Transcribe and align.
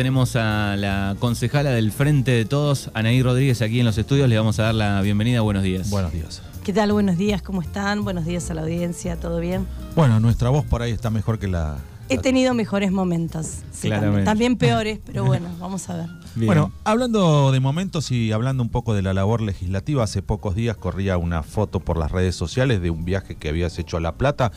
tenemos 0.00 0.34
a 0.34 0.76
la 0.78 1.14
concejala 1.18 1.72
del 1.72 1.92
Frente 1.92 2.30
de 2.30 2.46
Todos, 2.46 2.90
Anaí 2.94 3.22
Rodríguez, 3.22 3.60
aquí 3.60 3.80
en 3.80 3.84
los 3.84 3.98
estudios. 3.98 4.30
Le 4.30 4.38
vamos 4.38 4.58
a 4.58 4.62
dar 4.62 4.74
la 4.74 5.02
bienvenida. 5.02 5.42
Buenos 5.42 5.62
días. 5.62 5.90
Buenos 5.90 6.10
días. 6.10 6.40
¿Qué 6.64 6.72
tal? 6.72 6.90
Buenos 6.90 7.18
días, 7.18 7.42
¿cómo 7.42 7.60
están? 7.60 8.02
Buenos 8.02 8.24
días 8.24 8.50
a 8.50 8.54
la 8.54 8.62
audiencia, 8.62 9.20
¿todo 9.20 9.40
bien? 9.40 9.66
Bueno, 9.94 10.18
nuestra 10.18 10.48
voz 10.48 10.64
por 10.64 10.80
ahí 10.80 10.90
está 10.90 11.10
mejor 11.10 11.38
que 11.38 11.48
la... 11.48 11.76
He 12.08 12.16
tenido 12.16 12.54
mejores 12.54 12.92
momentos. 12.92 13.58
sí, 13.72 13.88
Claramente. 13.88 14.24
También, 14.24 14.56
también 14.56 14.56
peores, 14.56 15.00
pero 15.04 15.26
bueno, 15.26 15.50
vamos 15.60 15.86
a 15.90 15.96
ver. 15.98 16.06
Bien. 16.34 16.46
Bueno, 16.46 16.72
hablando 16.84 17.52
de 17.52 17.60
momentos 17.60 18.10
y 18.10 18.32
hablando 18.32 18.62
un 18.62 18.70
poco 18.70 18.94
de 18.94 19.02
la 19.02 19.12
labor 19.12 19.42
legislativa, 19.42 20.02
hace 20.02 20.22
pocos 20.22 20.54
días 20.54 20.78
corría 20.78 21.18
una 21.18 21.42
foto 21.42 21.78
por 21.78 21.98
las 21.98 22.10
redes 22.10 22.34
sociales 22.34 22.80
de 22.80 22.88
un 22.88 23.04
viaje 23.04 23.34
que 23.34 23.50
habías 23.50 23.78
hecho 23.78 23.98
a 23.98 24.00
La 24.00 24.14
Plata. 24.14 24.50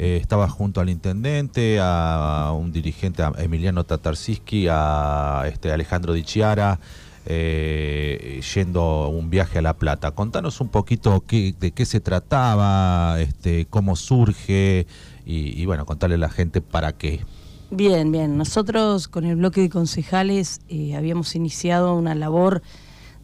Eh, 0.00 0.16
estabas 0.20 0.52
junto 0.52 0.80
al 0.80 0.90
intendente, 0.90 1.78
a 1.82 2.52
un 2.56 2.70
dirigente, 2.70 3.24
a 3.24 3.32
Emiliano 3.36 3.82
Tatarsiski, 3.82 4.68
a 4.70 5.44
este 5.48 5.72
Alejandro 5.72 6.12
Di 6.12 6.22
Chiara, 6.22 6.78
eh, 7.26 8.40
yendo 8.54 9.08
un 9.08 9.28
viaje 9.28 9.58
a 9.58 9.62
La 9.62 9.74
Plata. 9.74 10.12
Contanos 10.12 10.60
un 10.60 10.68
poquito 10.68 11.24
de 11.28 11.72
qué 11.72 11.84
se 11.84 11.98
trataba, 11.98 13.20
este, 13.20 13.66
cómo 13.66 13.96
surge 13.96 14.86
y, 15.26 15.66
bueno, 15.66 15.84
contarle 15.84 16.14
a 16.14 16.18
la 16.18 16.30
gente 16.30 16.60
para 16.60 16.92
qué. 16.92 17.20
Bien, 17.72 18.12
bien. 18.12 18.38
Nosotros 18.38 19.08
con 19.08 19.24
el 19.24 19.34
bloque 19.34 19.60
de 19.60 19.68
concejales 19.68 20.60
eh, 20.68 20.94
habíamos 20.94 21.34
iniciado 21.34 21.94
una 21.96 22.14
labor 22.14 22.62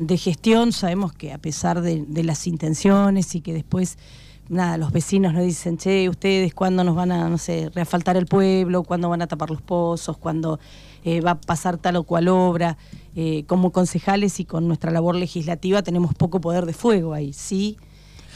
de 0.00 0.18
gestión. 0.18 0.72
Sabemos 0.72 1.12
que 1.12 1.32
a 1.32 1.38
pesar 1.38 1.80
de 1.82 2.24
las 2.24 2.48
intenciones 2.48 3.34
y 3.36 3.40
que 3.40 3.54
después, 3.54 3.96
nada, 4.48 4.76
los 4.76 4.92
vecinos 4.92 5.32
nos 5.32 5.42
dicen, 5.42 5.76
che, 5.76 6.08
ustedes 6.08 6.54
cuándo 6.54 6.84
nos 6.84 6.94
van 6.94 7.12
a, 7.12 7.28
no 7.28 7.38
sé, 7.38 7.70
reafaltar 7.74 8.16
el 8.16 8.26
pueblo, 8.26 8.82
cuándo 8.82 9.08
van 9.08 9.22
a 9.22 9.26
tapar 9.26 9.50
los 9.50 9.62
pozos, 9.62 10.16
cuándo 10.16 10.58
eh, 11.04 11.20
va 11.20 11.32
a 11.32 11.40
pasar 11.40 11.78
tal 11.78 11.96
o 11.96 12.04
cual 12.04 12.28
obra. 12.28 12.76
Eh, 13.16 13.44
como 13.46 13.70
concejales 13.70 14.40
y 14.40 14.44
con 14.44 14.66
nuestra 14.66 14.90
labor 14.90 15.14
legislativa 15.14 15.82
tenemos 15.82 16.14
poco 16.14 16.40
poder 16.40 16.66
de 16.66 16.72
fuego 16.72 17.14
ahí, 17.14 17.32
¿sí? 17.32 17.76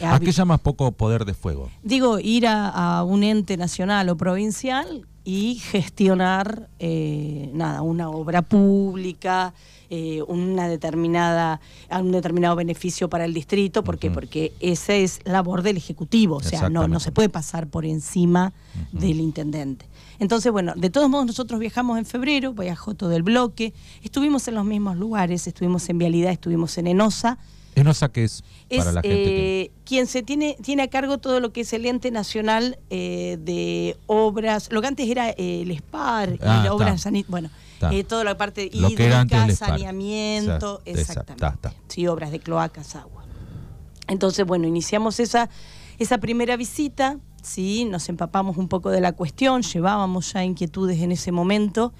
¿A 0.00 0.20
qué 0.20 0.30
llamas 0.30 0.60
poco 0.60 0.92
poder 0.92 1.24
de 1.24 1.34
fuego? 1.34 1.68
Digo, 1.82 2.20
ir 2.20 2.46
a, 2.46 2.68
a 2.68 3.02
un 3.02 3.24
ente 3.24 3.56
nacional 3.56 4.08
o 4.08 4.16
provincial 4.16 5.06
y 5.28 5.56
gestionar 5.56 6.70
eh, 6.78 7.50
nada, 7.52 7.82
una 7.82 8.08
obra 8.08 8.40
pública, 8.40 9.52
eh, 9.90 10.22
una 10.26 10.68
determinada, 10.68 11.60
un 11.90 12.12
determinado 12.12 12.56
beneficio 12.56 13.10
para 13.10 13.26
el 13.26 13.34
distrito, 13.34 13.84
¿por 13.84 13.98
qué? 13.98 14.10
Porque 14.10 14.54
esa 14.60 14.94
es 14.94 15.20
labor 15.26 15.60
del 15.60 15.76
Ejecutivo, 15.76 16.36
o 16.36 16.42
sea, 16.42 16.70
no, 16.70 16.88
no 16.88 16.98
se 16.98 17.12
puede 17.12 17.28
pasar 17.28 17.66
por 17.66 17.84
encima 17.84 18.54
del 18.92 19.20
intendente. 19.20 19.84
Entonces, 20.18 20.50
bueno, 20.50 20.72
de 20.74 20.88
todos 20.88 21.10
modos 21.10 21.26
nosotros 21.26 21.60
viajamos 21.60 21.98
en 21.98 22.06
febrero, 22.06 22.54
viajó 22.54 22.94
todo 22.94 23.12
el 23.12 23.22
bloque, 23.22 23.74
estuvimos 24.02 24.48
en 24.48 24.54
los 24.54 24.64
mismos 24.64 24.96
lugares, 24.96 25.46
estuvimos 25.46 25.90
en 25.90 25.98
Vialidad, 25.98 26.32
estuvimos 26.32 26.78
en 26.78 26.86
Enosa, 26.86 27.36
Es 28.28 28.42
es 28.68 28.78
para 28.78 28.92
la 28.92 29.02
gente 29.02 29.14
que... 29.24 29.60
eh, 29.62 29.70
quien 29.84 30.06
se 30.06 30.22
tiene, 30.22 30.56
tiene 30.62 30.82
a 30.82 30.88
cargo 30.88 31.18
todo 31.18 31.40
lo 31.40 31.52
que 31.52 31.62
es 31.62 31.72
el 31.72 31.86
ente 31.86 32.10
nacional 32.10 32.78
eh, 32.90 33.38
de 33.40 33.96
obras, 34.06 34.68
lo 34.72 34.80
que 34.80 34.86
antes 34.88 35.08
era 35.08 35.30
eh, 35.30 35.62
el 35.62 35.76
SPAR, 35.78 36.32
y 36.34 36.38
Ah, 36.42 36.62
la 36.64 36.72
obra 36.74 36.92
está. 36.94 37.10
sanit- 37.10 37.26
bueno, 37.28 37.50
toda 38.08 38.24
la 38.24 38.36
parte 38.36 38.68
hídrica, 38.72 39.24
saneamiento, 39.56 40.82
Exacto, 40.84 41.00
exactamente. 41.00 41.40
Sí, 41.88 42.06
obras 42.06 42.30
de 42.30 42.40
cloacas, 42.40 42.96
agua. 42.96 43.24
Entonces, 44.06 44.46
bueno, 44.46 44.66
iniciamos 44.66 45.20
esa, 45.20 45.48
esa 45.98 46.18
primera 46.18 46.56
visita, 46.56 47.18
sí, 47.42 47.84
nos 47.84 48.08
empapamos 48.08 48.56
un 48.56 48.68
poco 48.68 48.90
de 48.90 49.00
la 49.00 49.12
cuestión, 49.12 49.62
llevábamos 49.62 50.32
ya 50.32 50.42
inquietudes 50.44 51.00
en 51.00 51.12
ese 51.12 51.30
momento, 51.32 51.92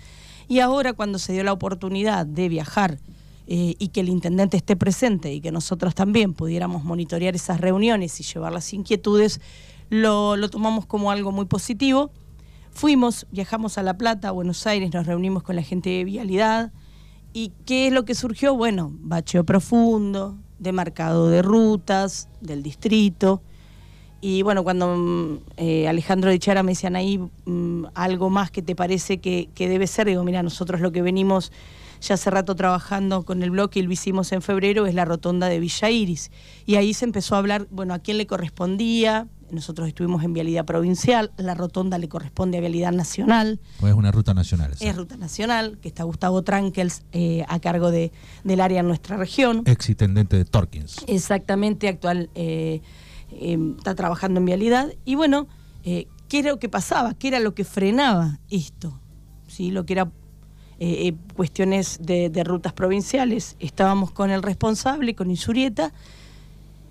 y 0.48 0.60
ahora 0.60 0.94
cuando 0.94 1.18
se 1.18 1.32
dio 1.34 1.44
la 1.44 1.52
oportunidad 1.52 2.24
de 2.26 2.48
viajar 2.48 2.98
eh, 3.50 3.76
y 3.78 3.88
que 3.88 4.00
el 4.00 4.10
intendente 4.10 4.58
esté 4.58 4.76
presente 4.76 5.32
y 5.32 5.40
que 5.40 5.50
nosotros 5.50 5.94
también 5.94 6.34
pudiéramos 6.34 6.84
monitorear 6.84 7.34
esas 7.34 7.62
reuniones 7.62 8.20
y 8.20 8.22
llevar 8.22 8.52
las 8.52 8.74
inquietudes, 8.74 9.40
lo, 9.88 10.36
lo 10.36 10.50
tomamos 10.50 10.84
como 10.84 11.10
algo 11.10 11.32
muy 11.32 11.46
positivo. 11.46 12.10
Fuimos, 12.72 13.26
viajamos 13.30 13.78
a 13.78 13.82
La 13.82 13.96
Plata, 13.96 14.28
a 14.28 14.32
Buenos 14.32 14.66
Aires, 14.66 14.92
nos 14.92 15.06
reunimos 15.06 15.42
con 15.42 15.56
la 15.56 15.62
gente 15.62 15.88
de 15.88 16.04
Vialidad. 16.04 16.72
¿Y 17.32 17.52
qué 17.64 17.86
es 17.86 17.92
lo 17.94 18.04
que 18.04 18.14
surgió? 18.14 18.54
Bueno, 18.54 18.92
bacheo 19.00 19.44
profundo, 19.44 20.36
demarcado 20.58 21.30
de 21.30 21.40
rutas, 21.40 22.28
del 22.42 22.62
distrito. 22.62 23.40
Y 24.20 24.42
bueno, 24.42 24.62
cuando 24.62 24.94
mm, 24.94 25.38
eh, 25.56 25.88
Alejandro 25.88 26.30
de 26.30 26.38
Chara 26.38 26.62
me 26.62 26.72
decían 26.72 26.96
ahí 26.96 27.18
mm, 27.46 27.86
algo 27.94 28.28
más 28.28 28.50
que 28.50 28.60
te 28.60 28.76
parece 28.76 29.22
que, 29.22 29.48
que 29.54 29.70
debe 29.70 29.86
ser, 29.86 30.06
digo, 30.06 30.22
mira, 30.22 30.42
nosotros 30.42 30.82
lo 30.82 30.92
que 30.92 31.00
venimos 31.00 31.50
ya 32.00 32.14
hace 32.14 32.30
rato 32.30 32.54
trabajando 32.54 33.24
con 33.24 33.42
el 33.42 33.50
bloque 33.50 33.80
y 33.80 33.82
lo 33.82 33.92
hicimos 33.92 34.32
en 34.32 34.42
febrero 34.42 34.86
es 34.86 34.94
la 34.94 35.04
rotonda 35.04 35.48
de 35.48 35.60
Villa 35.60 35.90
Iris. 35.90 36.30
Y 36.66 36.76
ahí 36.76 36.94
se 36.94 37.04
empezó 37.04 37.34
a 37.34 37.38
hablar, 37.38 37.66
bueno, 37.70 37.94
a 37.94 37.98
quién 37.98 38.18
le 38.18 38.26
correspondía. 38.26 39.28
Nosotros 39.50 39.88
estuvimos 39.88 40.22
en 40.24 40.34
vialidad 40.34 40.66
provincial, 40.66 41.32
la 41.38 41.54
rotonda 41.54 41.96
le 41.96 42.08
corresponde 42.08 42.58
a 42.58 42.60
vialidad 42.60 42.92
nacional. 42.92 43.60
Es 43.82 43.94
una 43.94 44.12
ruta 44.12 44.34
nacional. 44.34 44.74
Es 44.78 44.94
ruta 44.94 45.16
nacional, 45.16 45.78
que 45.80 45.88
está 45.88 46.02
Gustavo 46.04 46.42
Trankels 46.42 47.02
eh, 47.12 47.46
a 47.48 47.58
cargo 47.58 47.90
de, 47.90 48.12
del 48.44 48.60
área 48.60 48.80
en 48.80 48.88
nuestra 48.88 49.16
región. 49.16 49.62
Ex 49.64 49.88
intendente 49.88 50.36
de 50.36 50.44
Torkins. 50.44 51.02
Exactamente, 51.06 51.88
actual 51.88 52.28
eh, 52.34 52.82
eh, 53.30 53.58
está 53.78 53.94
trabajando 53.94 54.40
en 54.40 54.46
vialidad. 54.46 54.92
Y 55.04 55.14
bueno, 55.14 55.48
eh, 55.84 56.08
¿qué 56.28 56.40
era 56.40 56.50
lo 56.50 56.58
que 56.58 56.68
pasaba? 56.68 57.14
¿Qué 57.14 57.28
era 57.28 57.40
lo 57.40 57.54
que 57.54 57.64
frenaba 57.64 58.40
esto? 58.50 59.00
¿Sí? 59.46 59.70
Lo 59.70 59.86
que 59.86 59.94
era 59.94 60.10
eh, 60.80 61.08
eh, 61.08 61.14
cuestiones 61.34 61.98
de, 62.00 62.30
de 62.30 62.44
rutas 62.44 62.72
provinciales. 62.72 63.56
Estábamos 63.58 64.12
con 64.12 64.30
el 64.30 64.42
responsable, 64.42 65.14
con 65.14 65.30
Insurieta. 65.30 65.92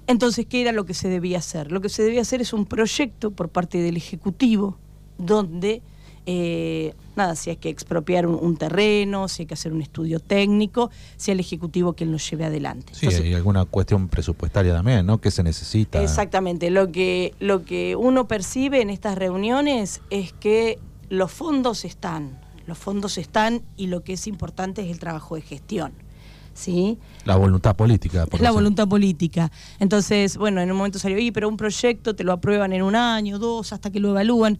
Entonces, 0.07 0.45
¿qué 0.45 0.61
era 0.61 0.71
lo 0.71 0.85
que 0.85 0.93
se 0.93 1.09
debía 1.09 1.37
hacer? 1.37 1.71
Lo 1.71 1.81
que 1.81 1.89
se 1.89 2.03
debía 2.03 2.21
hacer 2.21 2.41
es 2.41 2.53
un 2.53 2.65
proyecto 2.65 3.31
por 3.31 3.49
parte 3.49 3.77
del 3.79 3.97
Ejecutivo 3.97 4.77
donde, 5.17 5.81
eh, 6.25 6.93
nada, 7.15 7.35
si 7.35 7.49
hay 7.49 7.57
que 7.57 7.69
expropiar 7.69 8.27
un, 8.27 8.35
un 8.35 8.55
terreno, 8.55 9.27
si 9.27 9.43
hay 9.43 9.47
que 9.47 9.53
hacer 9.55 9.73
un 9.73 9.81
estudio 9.81 10.19
técnico, 10.19 10.91
sea 11.17 11.33
el 11.33 11.39
Ejecutivo 11.39 11.93
quien 11.93 12.11
lo 12.11 12.17
lleve 12.17 12.45
adelante. 12.45 12.93
Sí, 12.93 13.07
Entonces, 13.07 13.25
hay 13.25 13.33
alguna 13.33 13.65
cuestión 13.65 14.07
presupuestaria 14.07 14.73
también, 14.73 15.05
¿no? 15.05 15.19
Que 15.19 15.31
se 15.31 15.43
necesita. 15.43 16.01
Exactamente. 16.01 16.69
Lo 16.69 16.91
que, 16.91 17.33
lo 17.39 17.65
que 17.65 17.95
uno 17.95 18.27
percibe 18.27 18.81
en 18.81 18.89
estas 18.89 19.17
reuniones 19.17 20.01
es 20.09 20.33
que 20.33 20.79
los 21.09 21.31
fondos 21.31 21.83
están, 21.83 22.39
los 22.67 22.77
fondos 22.77 23.17
están 23.17 23.61
y 23.75 23.87
lo 23.87 24.03
que 24.03 24.13
es 24.13 24.27
importante 24.27 24.81
es 24.83 24.91
el 24.91 24.99
trabajo 24.99 25.35
de 25.35 25.41
gestión. 25.41 25.91
¿Sí? 26.53 26.97
La 27.25 27.35
voluntad 27.35 27.75
política. 27.75 28.25
por 28.25 28.35
Es 28.35 28.41
la 28.41 28.49
voluntad 28.51 28.87
política. 28.87 29.51
Entonces, 29.79 30.37
bueno, 30.37 30.59
en 30.59 30.71
un 30.71 30.77
momento 30.77 30.97
salió, 30.97 31.17
oye, 31.17 31.31
pero 31.31 31.47
un 31.47 31.55
proyecto 31.57 32.15
te 32.15 32.23
lo 32.23 32.31
aprueban 32.33 32.73
en 32.73 32.81
un 32.81 32.95
año, 32.95 33.37
dos, 33.37 33.73
hasta 33.73 33.91
que 33.91 33.99
lo 33.99 34.09
evalúan. 34.09 34.57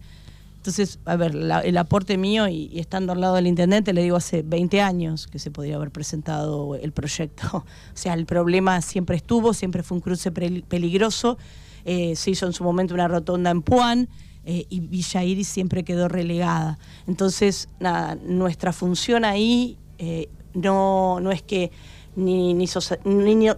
Entonces, 0.58 1.00
a 1.06 1.16
ver, 1.16 1.34
la- 1.34 1.60
el 1.60 1.76
aporte 1.76 2.16
mío 2.16 2.46
y, 2.46 2.66
y 2.72 2.78
estando 2.78 3.12
al 3.12 3.20
lado 3.20 3.34
del 3.34 3.48
intendente, 3.48 3.92
le 3.92 4.02
digo 4.02 4.16
hace 4.16 4.42
20 4.42 4.80
años 4.80 5.26
que 5.26 5.40
se 5.40 5.50
podría 5.50 5.74
haber 5.76 5.90
presentado 5.90 6.76
el 6.76 6.92
proyecto. 6.92 7.64
O 7.94 7.96
sea, 8.00 8.14
el 8.14 8.26
problema 8.26 8.80
siempre 8.80 9.16
estuvo, 9.16 9.52
siempre 9.52 9.82
fue 9.82 9.96
un 9.96 10.00
cruce 10.00 10.32
pel- 10.32 10.62
peligroso. 10.64 11.36
Eh, 11.84 12.14
se 12.14 12.30
hizo 12.30 12.46
en 12.46 12.52
su 12.52 12.62
momento 12.62 12.94
una 12.94 13.08
rotonda 13.08 13.50
en 13.50 13.62
Puan 13.62 14.08
eh, 14.50 14.64
y 14.70 14.80
Villa 14.80 15.22
Iris 15.22 15.46
siempre 15.46 15.84
quedó 15.84 16.08
relegada. 16.08 16.78
Entonces, 17.06 17.68
nada, 17.80 18.14
nuestra 18.14 18.72
función 18.72 19.26
ahí 19.26 19.76
eh, 19.98 20.30
no, 20.54 21.20
no 21.20 21.30
es 21.30 21.42
que 21.42 21.70
ni, 22.16 22.54
ni, 22.54 22.66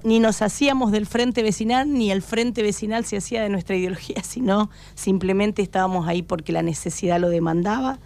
ni 0.03 0.19
nos 0.19 0.43
hacíamos 0.43 0.91
del 0.91 1.07
frente 1.07 1.45
vecinal, 1.45 1.93
ni 1.93 2.11
el 2.11 2.23
frente 2.23 2.65
vecinal 2.65 3.05
se 3.05 3.19
hacía 3.19 3.41
de 3.41 3.51
nuestra 3.51 3.77
ideología, 3.77 4.21
sino 4.25 4.69
simplemente 4.97 5.63
estábamos 5.63 6.09
ahí 6.09 6.23
porque 6.23 6.51
la 6.51 6.63
necesidad 6.63 7.21
lo 7.21 7.31
demandaba. 7.31 8.01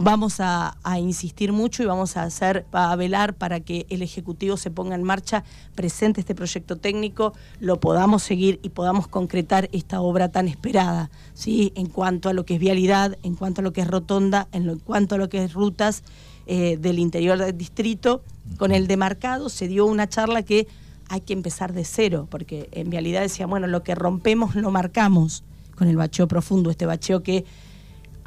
Vamos 0.00 0.36
a, 0.38 0.76
insistir 1.00 1.52
mucho 1.52 1.82
y 1.82 1.86
vamos 1.86 2.16
a 2.16 2.22
hacer, 2.22 2.64
a 2.70 2.94
velar 2.94 3.34
para 3.34 3.58
que 3.58 3.84
el 3.90 4.00
Ejecutivo 4.02 4.56
se 4.56 4.70
ponga 4.70 4.94
en 4.94 5.02
marcha, 5.02 5.42
presente 5.74 6.20
este 6.20 6.36
proyecto 6.36 6.76
técnico, 6.76 7.32
lo 7.58 7.80
podamos 7.80 8.22
seguir 8.22 8.60
y 8.62 8.68
podamos 8.68 9.08
concretar 9.08 9.68
esta 9.72 10.00
obra 10.00 10.28
tan 10.30 10.46
esperada, 10.46 11.10
¿sí? 11.34 11.72
En 11.74 11.88
cuanto 11.88 12.28
a 12.28 12.32
lo 12.32 12.44
que 12.46 12.54
es 12.54 12.60
vialidad, 12.60 13.18
en 13.24 13.34
cuanto 13.34 13.60
a 13.60 13.64
lo 13.64 13.72
que 13.72 13.80
es 13.80 13.88
rotonda, 13.88 14.46
en, 14.52 14.68
lo- 14.68 14.78
cuanto 14.78 15.16
a 15.16 15.18
lo 15.18 15.28
que 15.28 15.42
es 15.42 15.52
rutas 15.52 16.04
eh, 16.46 16.76
del 16.76 17.00
interior 17.00 17.36
del 17.36 17.58
distrito. 17.58 18.22
Con 18.56 18.70
el 18.70 18.86
demarcado 18.86 19.48
se 19.48 19.66
dio 19.66 19.84
una 19.84 20.08
charla 20.08 20.44
que 20.44 20.68
hay 21.08 21.22
que 21.22 21.32
empezar 21.32 21.72
de 21.72 21.84
cero, 21.84 22.28
porque 22.30 22.68
en 22.70 22.88
vialidad 22.88 23.22
decía, 23.22 23.48
bueno, 23.48 23.66
lo 23.66 23.82
que 23.82 23.96
rompemos 23.96 24.54
lo 24.54 24.70
marcamos 24.70 25.42
con 25.76 25.88
el 25.88 25.96
bacheo 25.96 26.28
profundo, 26.28 26.70
este 26.70 26.86
bacheo 26.86 27.24
que 27.24 27.44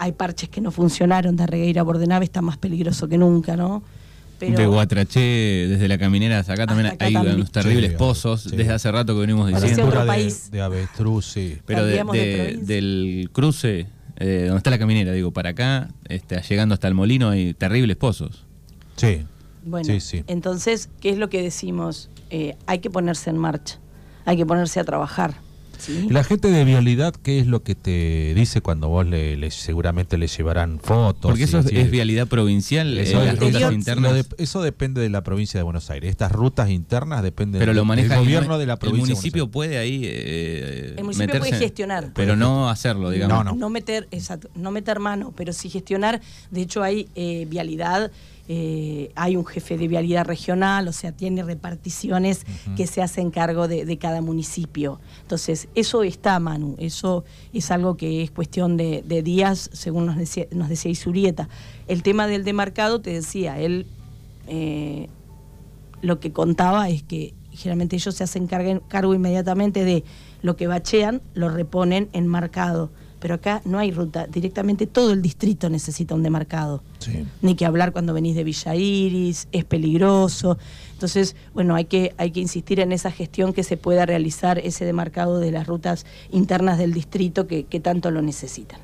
hay 0.01 0.13
parches 0.13 0.49
que 0.49 0.61
no 0.61 0.71
funcionaron 0.71 1.35
de 1.35 1.45
Regueira 1.45 1.81
a 1.81 1.83
Bordenave, 1.83 2.25
está 2.25 2.41
más 2.41 2.57
peligroso 2.57 3.07
que 3.07 3.17
nunca, 3.19 3.55
¿no? 3.55 3.83
de 4.39 4.65
Guatraché, 4.65 5.67
desde 5.69 5.87
la 5.87 5.99
caminera 5.99 6.39
hasta 6.39 6.53
acá 6.53 6.65
también 6.65 6.87
acá 6.87 7.05
hay 7.05 7.13
también. 7.13 7.35
unos 7.35 7.51
terribles 7.51 7.91
Sí, 7.91 7.97
pozos, 7.97 8.41
sí. 8.41 8.55
desde 8.55 8.73
hace 8.73 8.91
rato 8.91 9.13
que 9.13 9.19
venimos 9.21 9.47
diciendo. 9.47 9.85
otro 9.85 10.01
de, 10.01 10.07
país. 10.07 10.49
de 10.49 10.61
avestruz, 10.61 11.25
sí. 11.27 11.59
Pero 11.67 11.85
de- 11.85 12.57
del 12.63 13.29
cruce, 13.31 13.85
eh, 14.17 14.45
donde 14.47 14.57
está 14.57 14.71
la 14.71 14.79
caminera, 14.79 15.11
digo, 15.11 15.29
para 15.29 15.51
acá, 15.51 15.89
este, 16.09 16.41
llegando 16.41 16.73
hasta 16.73 16.87
el 16.87 16.95
molino, 16.95 17.29
hay 17.29 17.53
terribles 17.53 17.97
pozos. 17.97 18.43
Sí. 18.95 19.21
Bueno, 19.63 19.85
Sí, 19.85 19.99
sí. 19.99 20.23
entonces, 20.25 20.89
¿qué 21.01 21.11
es 21.11 21.19
lo 21.19 21.29
que 21.29 21.43
decimos? 21.43 22.09
Eh, 22.31 22.55
hay 22.65 22.79
que 22.79 22.89
ponerse 22.89 23.29
en 23.29 23.37
marcha, 23.37 23.77
hay 24.25 24.37
que 24.37 24.45
ponerse 24.47 24.79
a 24.79 24.83
trabajar. 24.83 25.35
¿Sí? 25.81 26.07
La 26.09 26.23
gente 26.23 26.49
de 26.51 26.63
vialidad, 26.65 27.13
¿qué 27.13 27.39
es 27.39 27.47
lo 27.47 27.63
que 27.63 27.75
te 27.75 28.33
dice 28.35 28.61
cuando 28.61 28.87
vos 28.89 29.05
le, 29.05 29.35
le- 29.37 29.51
seguramente 29.51 30.17
le 30.17 30.27
llevarán 30.27 30.79
fotos? 30.79 31.31
Porque 31.31 31.43
eso 31.43 31.61
y 31.69 31.77
es, 31.77 31.91
vialidad 31.91 32.27
provincial, 32.27 32.97
eh, 32.97 33.01
Eso, 33.03 33.17
las 33.17 33.27
es- 33.27 33.31
rutas 33.33 33.47
Interior. 33.47 33.73
internas. 33.73 34.13
de- 34.13 34.25
eso 34.37 34.61
depende 34.61 35.01
de 35.01 35.09
la 35.09 35.23
provincia 35.23 35.59
de 35.59 35.63
Buenos 35.63 35.89
Aires. 35.89 36.09
Estas 36.09 36.31
rutas 36.31 36.69
internas 36.69 37.23
dependen 37.23 37.59
pero 37.59 37.73
lo 37.73 37.83
maneja 37.85 38.09
del 38.09 38.17
el- 38.19 38.23
gobierno 38.25 38.57
de 38.57 38.65
la 38.65 38.73
El 38.73 38.79
provincia. 38.79 39.07
de 39.07 39.11
municipio 39.13 39.43
Buenos 39.45 39.51
puede 39.51 39.77
ahí 39.77 40.01
eh, 40.05 40.93
El 40.97 41.03
municipio 41.03 41.27
meterse, 41.27 41.49
puede 41.49 41.61
gestionar. 41.61 42.11
pero 42.13 42.35
no 42.35 42.69
hacerlo, 42.69 43.09
digamos. 43.09 43.37
No, 43.45 43.51
no. 43.51 43.55
meter, 43.69 44.07
exacto, 44.11 44.49
no 44.55 44.71
meter 44.71 44.99
mano, 44.99 45.33
pero 45.35 45.53
sí 45.53 45.69
gestionar. 45.69 46.21
De 46.51 46.61
hecho, 46.61 46.83
hay 46.83 47.07
eh, 47.15 47.45
vialidad, 47.49 48.11
eh, 48.47 49.11
hay 49.15 49.35
un 49.35 49.45
jefe 49.45 49.77
de 49.77 49.87
vialidad 49.87 50.25
regional, 50.25 50.87
o 50.87 50.91
sea, 50.91 51.11
tiene 51.11 51.43
reparticiones 51.43 52.45
que 52.75 52.87
se 52.87 53.01
hacen 53.01 53.31
cargo 53.31 53.67
de, 53.67 53.85
de 53.85 53.97
cada 53.97 54.21
municipio. 54.21 54.99
Entonces, 55.21 55.67
eso 55.75 56.03
está, 56.03 56.39
Manu, 56.39 56.75
eso 56.79 57.23
es 57.53 57.71
algo 57.71 57.97
que 57.97 58.23
es 58.23 58.31
cuestión 58.31 58.77
de, 58.77 59.03
de 59.05 59.23
días, 59.23 59.69
según 59.73 60.05
nos 60.05 60.17
decía, 60.17 60.47
nos 60.51 60.69
decía 60.69 60.91
Isurieta. 60.91 61.49
El 61.87 62.03
tema 62.03 62.27
del 62.27 62.43
demarcado, 62.43 63.01
te 63.01 63.11
decía, 63.11 63.59
él 63.59 63.87
eh, 64.47 65.07
lo 66.01 66.19
que 66.19 66.31
contaba 66.31 66.89
es 66.89 67.03
que 67.03 67.33
generalmente 67.51 67.95
ellos 67.95 68.15
se 68.15 68.23
hacen 68.23 68.47
cargo 68.47 69.13
inmediatamente 69.13 69.83
de 69.83 70.03
lo 70.41 70.55
que 70.55 70.67
bachean, 70.67 71.21
lo 71.33 71.49
reponen 71.49 72.09
en 72.13 72.27
marcado. 72.27 72.91
Pero 73.21 73.35
acá 73.35 73.61
no 73.63 73.79
hay 73.79 73.91
ruta, 73.91 74.27
directamente 74.27 74.87
todo 74.87 75.13
el 75.13 75.21
distrito 75.21 75.69
necesita 75.69 76.15
un 76.15 76.23
demarcado. 76.23 76.83
Sí. 76.99 77.25
Ni 77.41 77.55
que 77.55 77.65
hablar 77.65 77.93
cuando 77.93 78.13
venís 78.13 78.35
de 78.35 78.43
Villa 78.43 78.75
Iris, 78.75 79.47
es 79.53 79.63
peligroso. 79.63 80.57
Entonces, 80.93 81.35
bueno, 81.53 81.75
hay 81.75 81.85
que, 81.85 82.13
hay 82.17 82.31
que 82.31 82.41
insistir 82.41 82.79
en 82.79 82.91
esa 82.91 83.11
gestión 83.11 83.53
que 83.53 83.63
se 83.63 83.77
pueda 83.77 84.05
realizar 84.05 84.59
ese 84.59 84.83
demarcado 84.83 85.39
de 85.39 85.51
las 85.51 85.67
rutas 85.67 86.05
internas 86.31 86.77
del 86.77 86.93
distrito 86.93 87.47
que, 87.47 87.63
que 87.63 87.79
tanto 87.79 88.11
lo 88.11 88.21
necesitan. 88.21 88.79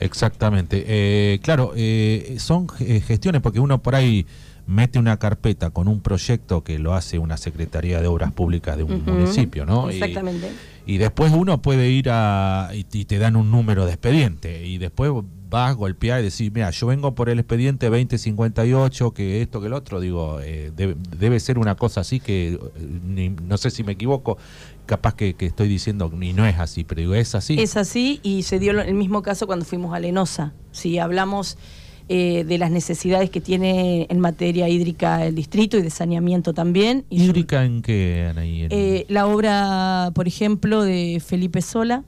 Exactamente. 0.00 0.84
Eh, 0.86 1.38
claro, 1.42 1.72
eh, 1.76 2.36
son 2.38 2.66
eh, 2.80 3.00
gestiones 3.00 3.42
porque 3.42 3.60
uno 3.60 3.82
por 3.82 3.94
ahí 3.94 4.26
mete 4.66 4.98
una 4.98 5.18
carpeta 5.18 5.70
con 5.70 5.88
un 5.88 6.00
proyecto 6.00 6.64
que 6.64 6.78
lo 6.78 6.94
hace 6.94 7.18
una 7.18 7.36
Secretaría 7.36 8.00
de 8.00 8.06
Obras 8.06 8.32
Públicas 8.32 8.76
de 8.76 8.82
un 8.82 9.04
municipio, 9.04 9.66
¿no? 9.66 9.90
Y- 9.90 9.94
Exactamente. 9.94 10.50
Y, 10.86 10.98
después 10.98 11.32
uno 11.32 11.62
puede 11.62 11.88
ir 11.90 12.08
a... 12.10 12.70
Y, 12.74 12.84
y 12.92 13.04
te 13.06 13.18
dan 13.18 13.36
un 13.36 13.50
número 13.50 13.86
de 13.86 13.92
expediente 13.92 14.66
y 14.66 14.76
después 14.78 15.10
vas, 15.48 15.74
golpear 15.76 16.20
y 16.20 16.24
decir, 16.24 16.52
mira, 16.52 16.70
yo 16.70 16.86
vengo 16.88 17.14
por 17.14 17.30
el 17.30 17.38
expediente 17.38 17.88
2058, 17.88 19.12
que 19.12 19.40
esto, 19.42 19.60
que 19.60 19.68
el 19.68 19.72
otro, 19.72 20.00
digo, 20.00 20.40
eh, 20.42 20.72
debe, 20.76 20.96
debe 21.18 21.40
ser 21.40 21.58
una 21.58 21.74
cosa 21.76 22.00
así 22.00 22.20
que, 22.20 22.54
eh, 22.54 22.60
ni- 23.04 23.30
no 23.30 23.56
sé 23.56 23.70
si 23.70 23.82
me 23.84 23.92
equivoco, 23.92 24.36
capaz 24.86 25.14
que, 25.14 25.34
que 25.34 25.46
estoy 25.46 25.68
diciendo, 25.68 26.10
ni 26.14 26.32
no 26.32 26.44
es 26.46 26.58
así, 26.58 26.84
pero 26.84 27.00
digo, 27.00 27.14
es 27.14 27.34
así. 27.34 27.58
Es 27.60 27.76
así 27.76 28.20
y 28.22 28.42
se 28.42 28.58
dio 28.58 28.72
el 28.78 28.94
mismo 28.94 29.22
caso 29.22 29.46
cuando 29.46 29.64
fuimos 29.64 29.94
a 29.94 30.00
Lenosa. 30.00 30.52
Si 30.72 30.98
hablamos 30.98 31.56
eh, 32.06 32.44
de 32.44 32.58
las 32.58 32.70
necesidades 32.70 33.30
que 33.30 33.40
tiene 33.40 34.06
en 34.10 34.20
materia 34.20 34.68
hídrica 34.68 35.24
el 35.24 35.34
distrito 35.34 35.78
y 35.78 35.82
de 35.82 35.88
saneamiento 35.88 36.52
también. 36.52 37.06
¿Hídrica 37.08 37.64
en 37.64 37.80
qué, 37.80 38.26
Anaí? 38.28 38.66
Eh, 38.68 39.06
la 39.08 39.26
obra, 39.26 40.10
por 40.14 40.28
ejemplo, 40.28 40.82
de 40.82 41.22
Felipe 41.24 41.62
Sola. 41.62 42.04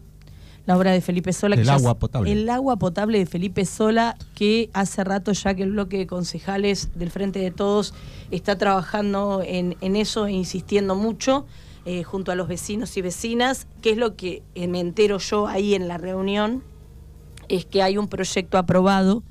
La 0.67 0.77
obra 0.77 0.93
de 0.93 1.01
Felipe 1.01 1.33
Sola. 1.33 1.57
El 1.57 1.71
agua 1.71 1.99
potable. 1.99 2.31
El 2.31 2.51
agua 2.51 2.77
potable 2.77 3.19
de 3.19 3.25
Felipe 3.25 3.65
Sola, 3.65 4.19
que 4.35 4.69
hace 4.75 5.03
rato 5.03 5.33
ya 5.33 5.55
que 5.55 5.63
el 5.63 5.71
bloque 5.71 5.97
de 5.97 6.07
concejales 6.07 6.91
del 6.95 7.11
Frente 7.11 7.39
de 7.39 7.51
Todos 7.51 7.95
está 8.31 8.59
trabajando 8.59 9.43
en, 9.47 9.77
en 9.81 9.97
eso 9.97 10.27
e 10.27 10.33
insistiendo 10.33 10.95
mucho 10.95 11.47
eh, 11.87 12.03
junto 12.03 12.33
a 12.33 12.35
los 12.35 12.49
vecinos 12.49 12.95
y 12.99 13.01
vecinas. 13.01 13.67
que 13.81 13.93
es 13.93 13.97
lo 13.97 14.15
que 14.15 14.43
me 14.57 14.81
entero 14.81 15.17
yo 15.17 15.47
ahí 15.47 15.75
en 15.75 15.89
la 15.89 15.97
reunión? 15.97 16.63
Es 17.49 17.65
que 17.65 17.83
hay 17.83 17.97
un 17.97 18.09
proyecto 18.09 18.59
aprobado 18.59 19.23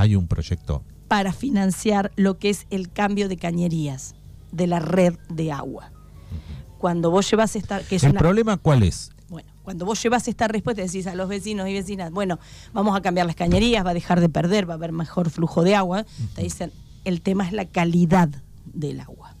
Hay 0.00 0.16
un 0.16 0.26
proyecto. 0.26 0.82
para 1.08 1.32
financiar 1.32 2.10
lo 2.16 2.38
que 2.38 2.50
es 2.50 2.66
el 2.70 2.90
cambio 2.90 3.28
de 3.28 3.36
cañerías 3.36 4.14
de 4.52 4.66
la 4.66 4.80
red 4.80 5.14
de 5.28 5.52
agua. 5.52 5.92
Cuando 6.78 7.10
vos 7.10 7.30
llevas 7.30 7.54
esta, 7.56 7.80
que 7.82 7.96
es 7.96 8.04
¿El 8.04 8.10
una- 8.12 8.20
problema 8.20 8.56
cuál 8.56 8.82
es? 8.82 9.12
bueno, 9.28 9.48
cuando 9.62 9.84
vos 9.86 10.02
llevas 10.02 10.26
esta 10.28 10.48
respuesta, 10.48 10.82
decís 10.82 11.06
a 11.06 11.14
los 11.14 11.28
vecinos 11.28 11.68
y 11.68 11.72
vecinas, 11.74 12.10
bueno, 12.10 12.38
vamos 12.72 12.96
a 12.96 13.00
cambiar 13.02 13.26
las 13.26 13.36
cañerías, 13.36 13.84
va 13.86 13.90
a 13.90 13.94
dejar 13.94 14.20
de 14.20 14.28
perder, 14.28 14.68
va 14.68 14.74
a 14.74 14.76
haber 14.76 14.92
mejor 14.92 15.30
flujo 15.30 15.62
de 15.62 15.74
agua. 15.76 16.04
Te 16.34 16.42
dicen, 16.42 16.72
el 17.04 17.20
tema 17.20 17.46
es 17.46 17.52
la 17.52 17.64
calidad 17.66 18.28
del 18.66 19.00
agua. 19.00 19.36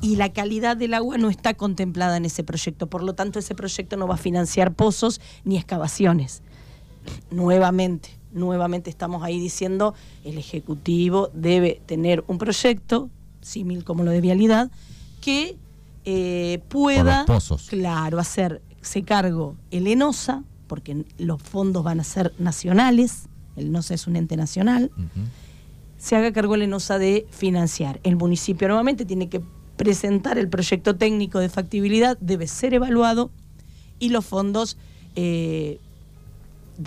Y 0.00 0.16
la 0.16 0.32
calidad 0.32 0.76
del 0.76 0.94
agua 0.94 1.16
no 1.18 1.28
está 1.30 1.54
contemplada 1.54 2.16
en 2.18 2.24
ese 2.26 2.44
proyecto, 2.44 2.86
por 2.88 3.02
lo 3.02 3.14
tanto 3.14 3.38
ese 3.38 3.54
proyecto 3.54 3.96
no 3.96 4.06
va 4.06 4.14
a 4.14 4.18
financiar 4.18 4.74
pozos 4.74 5.20
ni 5.44 5.56
excavaciones. 5.56 6.42
Nuevamente, 7.30 8.10
nuevamente 8.36 8.90
estamos 8.90 9.24
ahí 9.24 9.40
diciendo, 9.40 9.94
el 10.24 10.38
Ejecutivo 10.38 11.30
debe 11.34 11.80
tener 11.86 12.22
un 12.28 12.38
proyecto, 12.38 13.10
símil 13.40 13.82
como 13.82 14.04
lo 14.04 14.10
de 14.12 14.20
vialidad, 14.20 14.70
que 15.20 15.56
eh, 16.04 16.60
pueda, 16.68 17.26
claro, 17.68 18.20
hacerse 18.20 19.02
cargo 19.04 19.56
el 19.70 19.88
ENOSA, 19.88 20.44
porque 20.68 21.04
los 21.18 21.42
fondos 21.42 21.82
van 21.82 21.98
a 21.98 22.04
ser 22.04 22.32
nacionales, 22.38 23.28
el 23.56 23.66
ENOSA 23.66 23.94
es 23.94 24.06
un 24.06 24.16
ente 24.16 24.36
nacional, 24.36 24.90
se 25.98 26.14
haga 26.14 26.32
cargo 26.32 26.54
el 26.54 26.62
ENOSA 26.62 26.98
de 26.98 27.26
financiar. 27.30 28.00
El 28.04 28.16
municipio 28.16 28.68
nuevamente 28.68 29.04
tiene 29.04 29.28
que 29.28 29.40
presentar 29.76 30.38
el 30.38 30.48
proyecto 30.48 30.96
técnico 30.96 31.38
de 31.38 31.48
factibilidad, 31.48 32.16
debe 32.20 32.46
ser 32.46 32.74
evaluado 32.74 33.30
y 33.98 34.10
los 34.10 34.24
fondos, 34.24 34.76
eh, 35.16 35.80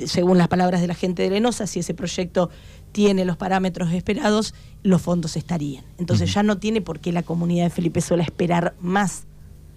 según 0.05 0.37
las 0.37 0.47
palabras 0.47 0.81
de 0.81 0.87
la 0.87 0.95
gente 0.95 1.29
de 1.29 1.37
ENOSA, 1.37 1.67
si 1.67 1.79
ese 1.79 1.93
proyecto 1.93 2.49
tiene 2.91 3.25
los 3.25 3.37
parámetros 3.37 3.91
esperados, 3.91 4.53
los 4.83 5.01
fondos 5.01 5.35
estarían. 5.37 5.83
Entonces 5.97 6.33
ya 6.33 6.43
no 6.43 6.57
tiene 6.57 6.81
por 6.81 6.99
qué 6.99 7.11
la 7.11 7.23
comunidad 7.23 7.65
de 7.65 7.69
Felipe 7.69 8.01
Sola 8.01 8.23
esperar 8.23 8.75
más. 8.79 9.25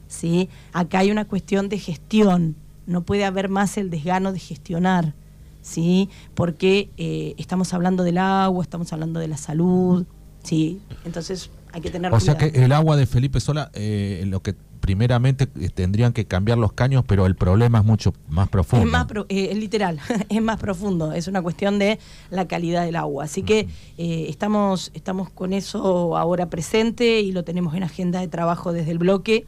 ¿sí? 0.08 0.48
Acá 0.72 1.00
hay 1.00 1.10
una 1.10 1.26
cuestión 1.26 1.68
de 1.68 1.78
gestión, 1.78 2.56
no 2.86 3.02
puede 3.02 3.24
haber 3.24 3.48
más 3.48 3.76
el 3.78 3.90
desgano 3.90 4.32
de 4.32 4.38
gestionar. 4.38 5.14
¿sí? 5.62 6.10
Porque 6.34 6.90
eh, 6.98 7.34
estamos 7.38 7.72
hablando 7.72 8.02
del 8.02 8.18
agua, 8.18 8.62
estamos 8.62 8.92
hablando 8.92 9.20
de 9.20 9.28
la 9.28 9.36
salud, 9.36 10.04
¿sí? 10.42 10.80
Entonces 11.04 11.50
hay 11.72 11.80
que 11.80 11.90
tener 11.90 12.12
O 12.12 12.20
sea 12.20 12.36
que 12.36 12.46
el 12.48 12.72
agua 12.72 12.96
de 12.96 13.06
Felipe 13.06 13.40
Sola, 13.40 13.70
eh, 13.72 14.24
lo 14.26 14.42
que 14.42 14.54
primeramente 14.82 15.48
eh, 15.58 15.70
tendrían 15.70 16.12
que 16.12 16.26
cambiar 16.26 16.58
los 16.58 16.72
caños, 16.74 17.04
pero 17.06 17.24
el 17.24 17.36
problema 17.36 17.78
es 17.78 17.84
mucho 17.84 18.12
más 18.28 18.48
profundo. 18.50 18.84
Es 18.84 18.92
más, 18.92 19.06
pro- 19.06 19.24
eh, 19.30 19.54
literal, 19.54 19.98
es 20.28 20.42
más 20.42 20.58
profundo, 20.58 21.12
es 21.12 21.28
una 21.28 21.40
cuestión 21.40 21.78
de 21.78 21.98
la 22.30 22.46
calidad 22.46 22.84
del 22.84 22.96
agua. 22.96 23.24
Así 23.24 23.42
que 23.42 23.68
eh, 23.96 24.26
estamos, 24.28 24.90
estamos 24.92 25.30
con 25.30 25.52
eso 25.54 26.18
ahora 26.18 26.50
presente 26.50 27.20
y 27.20 27.32
lo 27.32 27.44
tenemos 27.44 27.74
en 27.74 27.84
agenda 27.84 28.20
de 28.20 28.28
trabajo 28.28 28.72
desde 28.72 28.90
el 28.90 28.98
bloque 28.98 29.46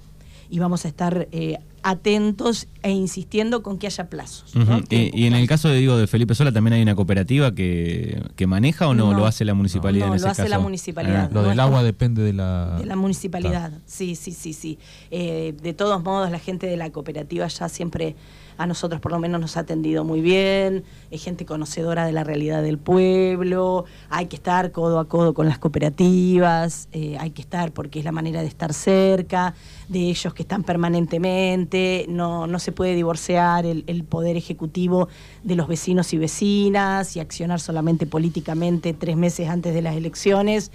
y 0.49 0.61
vamos 0.61 0.85
a 0.85 0.89
estar 0.89 1.29
eh, 1.33 1.59
atentos 1.85 2.67
e 2.83 2.91
insistiendo 2.91 3.63
con 3.63 3.79
que 3.79 3.87
haya 3.87 4.09
plazos. 4.09 4.53
Y, 4.89 5.11
y 5.23 5.27
en 5.27 5.35
el 5.35 5.47
caso 5.47 5.69
de, 5.69 5.77
digo, 5.77 5.97
de 5.99 6.07
Felipe 6.07 6.35
Sola, 6.35 6.51
¿también 6.51 6.73
hay 6.75 6.83
una 6.83 6.95
cooperativa 6.95 7.55
que, 7.55 8.21
que 8.37 8.47
maneja 8.47 8.89
o 8.89 8.95
no, 8.95 9.13
No. 9.13 9.19
lo 9.19 9.27
hace 9.27 9.45
la 9.45 9.55
municipalidad 9.55 10.07
No, 10.09 10.15
en 10.17 10.23
lo 10.23 10.29
hace 10.29 10.43
caso? 10.43 10.49
la 10.51 10.59
municipalidad. 10.59 11.31
Lo 11.31 11.43
no 11.43 11.49
del 11.51 11.61
agua 11.61 11.83
depende 11.83 12.23
de 12.23 12.33
la... 12.33 12.77
De 12.79 12.87
la 12.87 12.97
municipalidad, 12.97 13.71
sí, 13.87 14.17
sí, 14.17 14.33
sí, 14.33 14.55
sí. 14.55 14.79
Eh, 15.11 15.55
de 15.63 15.73
todos 15.75 16.03
modos, 16.03 16.31
la 16.31 16.39
gente 16.39 16.67
de 16.67 16.77
la 16.79 16.91
cooperativa 16.91 17.47
ya 17.47 17.69
siempre 17.69 18.17
a 18.57 18.69
nosotros 18.69 19.01
por 19.01 19.11
lo 19.11 19.19
menos 19.19 19.41
nos 19.41 19.57
ha 19.57 19.61
atendido 19.61 20.05
muy 20.05 20.21
bien, 20.21 20.85
es 21.11 21.25
gente 21.25 21.45
conocedora 21.45 22.07
de 22.07 22.13
la 22.13 22.23
realidad 22.23 22.63
del 22.63 22.79
pueblo, 22.79 23.85
hay 24.11 24.27
que 24.27 24.37
estar 24.37 24.71
codo 24.71 25.01
a 25.01 25.09
codo 25.09 25.35
con 25.35 25.49
las 25.49 25.59
cooperativas, 25.59 26.89
eh, 26.93 27.17
hay 27.19 27.31
que 27.33 27.43
estar 27.43 27.73
porque 27.73 27.99
es 27.99 28.05
la 28.05 28.13
manera 28.13 28.43
de 28.43 28.47
estar 28.47 28.73
cerca, 28.73 29.55
de 29.89 30.09
ellos 30.09 30.35
que 30.35 30.43
están 30.45 30.63
permanentemente, 30.63 31.74
no, 32.09 32.47
no 32.47 32.59
se 32.59 32.73
puede 32.73 32.95
divorciar 32.95 33.67
el, 33.67 33.85
el 33.87 34.05
poder 34.05 34.37
ejecutivo 34.37 35.09
de 35.43 35.55
los 35.57 35.67
vecinos 35.69 36.13
y 36.13 36.19
vecinas 36.19 37.17
y 37.17 37.21
accionar 37.21 37.61
solamente 37.61 38.07
políticamente 38.07 38.93
tres 38.93 39.17
meses 39.17 39.49
antes 39.49 39.75
de 39.75 39.83
las 39.83 39.97
elecciones 39.97 40.71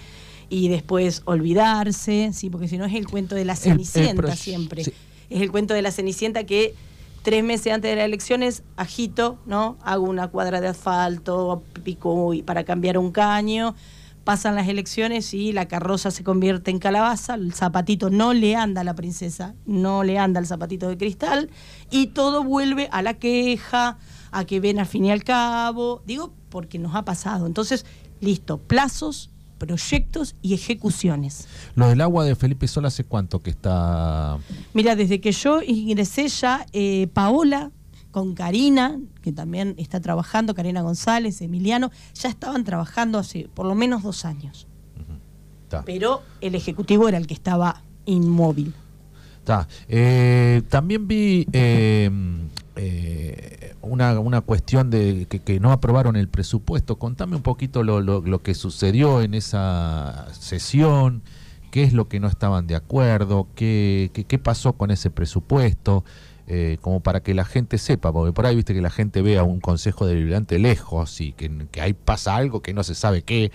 y 0.49 0.67
después 0.67 1.21
olvidarse, 1.25 2.31
sí, 2.33 2.49
porque 2.49 2.67
si 2.67 2.77
no 2.77 2.85
es 2.85 2.93
el 2.93 3.07
cuento 3.07 3.35
de 3.35 3.45
la 3.45 3.53
El- 3.53 3.59
el 3.59 3.63
cenicienta 3.63 4.21
pro- 4.21 4.35
siempre. 4.35 4.83
sí. 4.83 4.91
Es 5.29 5.41
el 5.41 5.51
cuento 5.51 5.73
de 5.73 5.81
la 5.81 5.91
cenicienta 5.91 6.43
que 6.45 6.73
tres 7.21 7.43
meses 7.43 7.71
antes 7.73 7.91
de 7.91 7.95
las 7.97 8.05
elecciones 8.05 8.63
agito, 8.77 9.37
¿no? 9.45 9.77
Hago 9.83 10.05
una 10.05 10.27
cuadra 10.29 10.59
de 10.61 10.69
asfalto, 10.69 11.61
pico 11.83 12.31
para 12.45 12.63
cambiar 12.63 12.97
un 12.97 13.11
caño. 13.11 13.75
Pasan 14.29 14.53
las 14.53 14.67
elecciones 14.67 15.33
y 15.33 15.53
la 15.53 15.67
carroza 15.67 16.11
se 16.11 16.23
convierte 16.23 16.69
en 16.69 16.77
calabaza, 16.77 17.33
el 17.33 17.51
zapatito 17.51 18.11
no 18.11 18.35
le 18.35 18.55
anda 18.55 18.81
a 18.81 18.83
la 18.83 18.93
princesa, 18.93 19.55
no 19.65 20.03
le 20.03 20.19
anda 20.19 20.39
el 20.39 20.45
zapatito 20.45 20.87
de 20.87 20.99
cristal 20.99 21.49
y 21.89 22.07
todo 22.13 22.43
vuelve 22.43 22.89
a 22.91 23.01
la 23.01 23.15
queja, 23.15 23.97
a 24.29 24.45
que 24.45 24.59
ven 24.59 24.77
al 24.77 24.85
fin 24.85 25.05
y 25.05 25.11
al 25.11 25.23
cabo, 25.23 26.03
digo, 26.05 26.31
porque 26.49 26.77
nos 26.77 26.93
ha 26.93 27.05
pasado. 27.05 27.47
Entonces, 27.47 27.87
listo, 28.21 28.59
plazos, 28.59 29.31
proyectos 29.57 30.35
y 30.43 30.53
ejecuciones. 30.53 31.47
Lo 31.73 31.87
del 31.87 31.99
agua 31.99 32.23
de 32.23 32.35
Felipe 32.35 32.67
Sol 32.67 32.85
hace 32.85 33.03
cuánto 33.05 33.41
que 33.41 33.49
está. 33.49 34.37
Mira, 34.75 34.95
desde 34.95 35.19
que 35.21 35.31
yo 35.31 35.63
ingresé 35.63 36.27
ya, 36.27 36.67
eh, 36.71 37.07
Paola 37.13 37.71
con 38.11 38.33
Karina, 38.33 38.99
que 39.21 39.31
también 39.31 39.75
está 39.77 39.99
trabajando, 39.99 40.55
Karina 40.55 40.81
González, 40.81 41.41
Emiliano, 41.41 41.91
ya 42.15 42.29
estaban 42.29 42.63
trabajando 42.63 43.19
hace 43.19 43.49
por 43.53 43.65
lo 43.65 43.75
menos 43.75 44.03
dos 44.03 44.25
años. 44.25 44.67
Pero 45.85 46.23
el 46.41 46.55
ejecutivo 46.55 47.07
era 47.07 47.19
el 47.19 47.27
que 47.27 47.35
estaba 47.35 47.83
inmóvil. 48.05 48.73
Eh, 49.87 50.61
también 50.69 51.07
vi 51.07 51.47
eh, 51.53 52.09
eh, 52.75 53.75
una, 53.81 54.19
una, 54.19 54.41
cuestión 54.41 54.89
de 54.89 55.25
que, 55.27 55.59
no 55.59 55.71
aprobaron 55.71 56.15
el 56.15 56.27
presupuesto. 56.27 56.97
Contame 56.97 57.35
un 57.35 57.41
poquito 57.41 57.83
lo, 57.83 58.01
lo, 58.01 58.41
que 58.43 58.53
sucedió 58.53 59.21
en 59.21 59.33
esa 59.33 60.27
sesión, 60.33 61.23
qué 61.71 61.83
es 61.83 61.93
lo 61.93 62.07
que 62.07 62.19
no 62.19 62.27
estaban 62.27 62.67
de 62.67 62.75
acuerdo, 62.75 63.47
qué, 63.55 64.11
qué, 64.13 64.39
pasó 64.39 64.73
con 64.73 64.91
ese 64.91 65.09
presupuesto. 65.09 66.03
Como 66.81 67.01
para 67.01 67.21
que 67.21 67.33
la 67.33 67.45
gente 67.45 67.77
sepa, 67.77 68.11
porque 68.11 68.33
por 68.33 68.45
ahí 68.45 68.55
viste 68.55 68.73
que 68.73 68.81
la 68.81 68.89
gente 68.89 69.21
ve 69.21 69.37
a 69.37 69.43
un 69.43 69.59
consejo 69.59 70.05
deliberante 70.05 70.57
lejos 70.57 71.21
y 71.21 71.33
que, 71.33 71.67
que 71.71 71.81
ahí 71.81 71.93
pasa 71.93 72.35
algo 72.35 72.61
que 72.61 72.73
no 72.73 72.83
se 72.83 72.95
sabe 72.95 73.21
qué, 73.21 73.51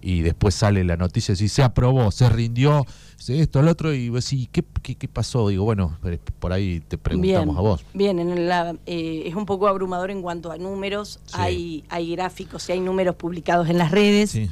y 0.00 0.22
después 0.22 0.54
sale 0.54 0.84
la 0.84 0.96
noticia 0.96 1.34
si 1.34 1.48
se 1.48 1.62
aprobó, 1.62 2.10
se 2.10 2.28
rindió, 2.28 2.86
esto, 3.26 3.60
el 3.60 3.68
otro, 3.68 3.92
y 3.92 4.08
vos 4.08 4.28
¿qué, 4.52 4.64
qué, 4.82 5.08
pasó? 5.08 5.48
Digo, 5.48 5.64
bueno, 5.64 5.98
por 6.38 6.52
ahí 6.52 6.80
te 6.80 6.96
preguntamos 6.96 7.56
a 7.56 7.60
vos. 7.60 7.84
Bien, 7.94 8.18
en 8.18 8.48
la, 8.48 8.76
eh, 8.86 9.24
es 9.26 9.34
un 9.34 9.44
poco 9.44 9.66
abrumador 9.66 10.10
en 10.10 10.22
cuanto 10.22 10.52
a 10.52 10.58
números, 10.58 11.20
hay, 11.32 11.84
hay 11.88 12.12
gráficos 12.12 12.68
y 12.68 12.72
hay 12.72 12.80
números 12.80 13.16
publicados 13.16 13.68
en 13.68 13.78
las 13.78 13.90
redes. 13.90 14.30
Sí 14.30 14.48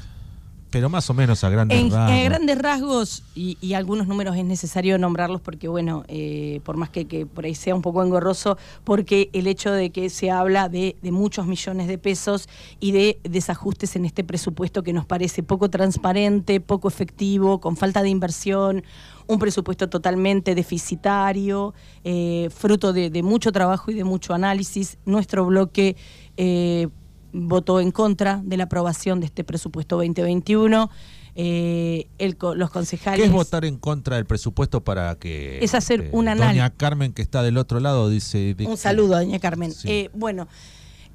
pero 0.77 0.91
más 0.91 1.09
o 1.09 1.15
menos 1.15 1.43
a 1.43 1.49
grandes 1.49 1.91
rasgos. 1.91 1.99
A 1.99 2.25
grandes 2.25 2.59
rasgos, 2.59 3.23
y, 3.35 3.73
algunos 3.73 4.07
números 4.07 4.37
es 4.37 4.45
necesario 4.45 4.99
nombrarlos 4.99 5.41
porque, 5.41 5.69
bueno, 5.69 6.05
eh, 6.07 6.61
por 6.65 6.77
más 6.77 6.91
que, 6.91 7.25
por 7.25 7.47
ahí 7.47 7.55
sea 7.55 7.75
un 7.75 7.81
poco 7.81 8.03
engorroso, 8.03 8.59
porque 8.85 9.31
el 9.33 9.47
hecho 9.47 9.73
de 9.73 9.89
que 9.89 10.11
se 10.11 10.31
habla 10.31 10.69
de, 10.69 10.95
muchos 11.05 11.47
millones 11.47 11.89
de 11.89 11.97
pesos 11.97 12.51
y 12.79 12.93
de 12.93 13.19
desajustes 13.23 13.97
en 13.97 14.05
este 14.05 14.23
presupuesto 14.23 14.83
que 14.83 14.93
nos 14.93 15.07
parece 15.07 15.43
poco 15.43 15.71
transparente, 15.71 16.61
poco 16.61 16.89
efectivo, 16.89 17.59
con 17.59 17.79
falta 17.79 18.03
de 18.03 18.11
inversión, 18.11 18.85
un 19.27 19.39
presupuesto 19.39 19.89
totalmente 19.89 20.55
deficitario, 20.55 21.73
eh, 22.05 22.51
fruto 22.55 22.93
de, 22.93 23.23
mucho 23.23 23.51
trabajo 23.51 23.91
y 23.91 23.95
de 23.95 24.05
mucho 24.05 24.35
análisis. 24.35 24.99
Nuestro 25.07 25.47
bloque... 25.47 25.97
Eh, 26.37 26.89
votó 27.37 27.81
en 27.81 27.93
contra 27.93 28.41
de 28.43 28.57
la 28.57 28.65
aprobación 28.65 29.21
de 29.21 29.27
este 29.27 29.45
presupuesto 29.45 29.97
2021. 29.97 30.91
Eh, 31.39 32.09
los 32.19 32.71
concejales. 32.71 33.21
¿Qué 33.21 33.27
es 33.27 33.33
votar 33.33 33.67
en 33.67 33.77
contra 33.77 34.17
del 34.17 34.25
presupuesto 34.25 34.83
para 34.83 35.15
que. 35.17 35.63
Es 35.63 35.75
hacer 35.75 36.01
eh, 36.01 36.09
un 36.13 36.29
análisis. 36.29 36.57
Doña 36.57 36.71
Carmen, 36.71 37.13
que 37.13 37.21
está 37.21 37.43
del 37.43 37.59
otro 37.59 37.79
lado, 37.79 38.09
dice. 38.09 38.57
un 38.67 38.79
saludo, 38.79 39.17
doña 39.17 39.39
Carmen. 39.39 39.75
Eh, 39.85 40.09
bueno, 40.15 40.49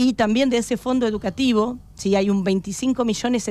y 0.00 0.12
también 0.12 0.48
de 0.48 0.58
ese 0.58 0.76
fondo 0.76 1.08
educativo, 1.08 1.76
si 1.94 2.14
hay 2.14 2.30
un 2.30 2.44
25 2.44 3.04
millones 3.04 3.50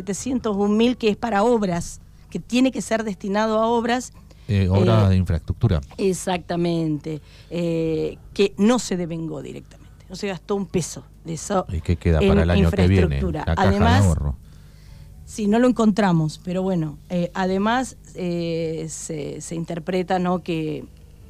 mil 0.70 0.96
que 0.96 1.10
es 1.10 1.17
para 1.17 1.44
obras, 1.44 2.00
que 2.29 2.39
tiene 2.39 2.72
que 2.72 2.82
ser 2.82 3.03
destinado 3.03 3.60
a 3.60 3.67
obras. 3.67 4.13
Eh, 4.48 4.70
obras 4.70 5.08
eh, 5.08 5.10
de 5.10 5.15
infraestructura. 5.17 5.82
Exactamente, 5.98 7.22
eh, 7.50 8.17
que 8.34 8.53
no 8.58 8.79
se 8.79 8.96
devengó 8.96 9.41
directamente, 9.41 10.06
no 10.10 10.15
se 10.15 10.29
gastó 10.29 10.56
un 10.56 10.67
peso 10.67 11.03
de 11.25 11.34
eso. 11.34 11.65
¿Y 11.67 11.82
qué 11.82 11.98
queda 11.98 12.20
para 12.20 12.44
el 12.44 12.50
año 12.50 12.72
que 12.72 12.88
viene? 12.88 13.22
además, 13.58 14.15
Sí, 15.28 15.48
no 15.48 15.60
lo 15.60 15.68
encontramos, 15.68 16.40
pero 16.42 16.64
bueno, 16.64 16.98
además 17.34 17.98
se, 18.14 18.88
se 18.88 19.56
interpreta 19.56 20.20
¿no? 20.20 20.42
que 20.42 20.86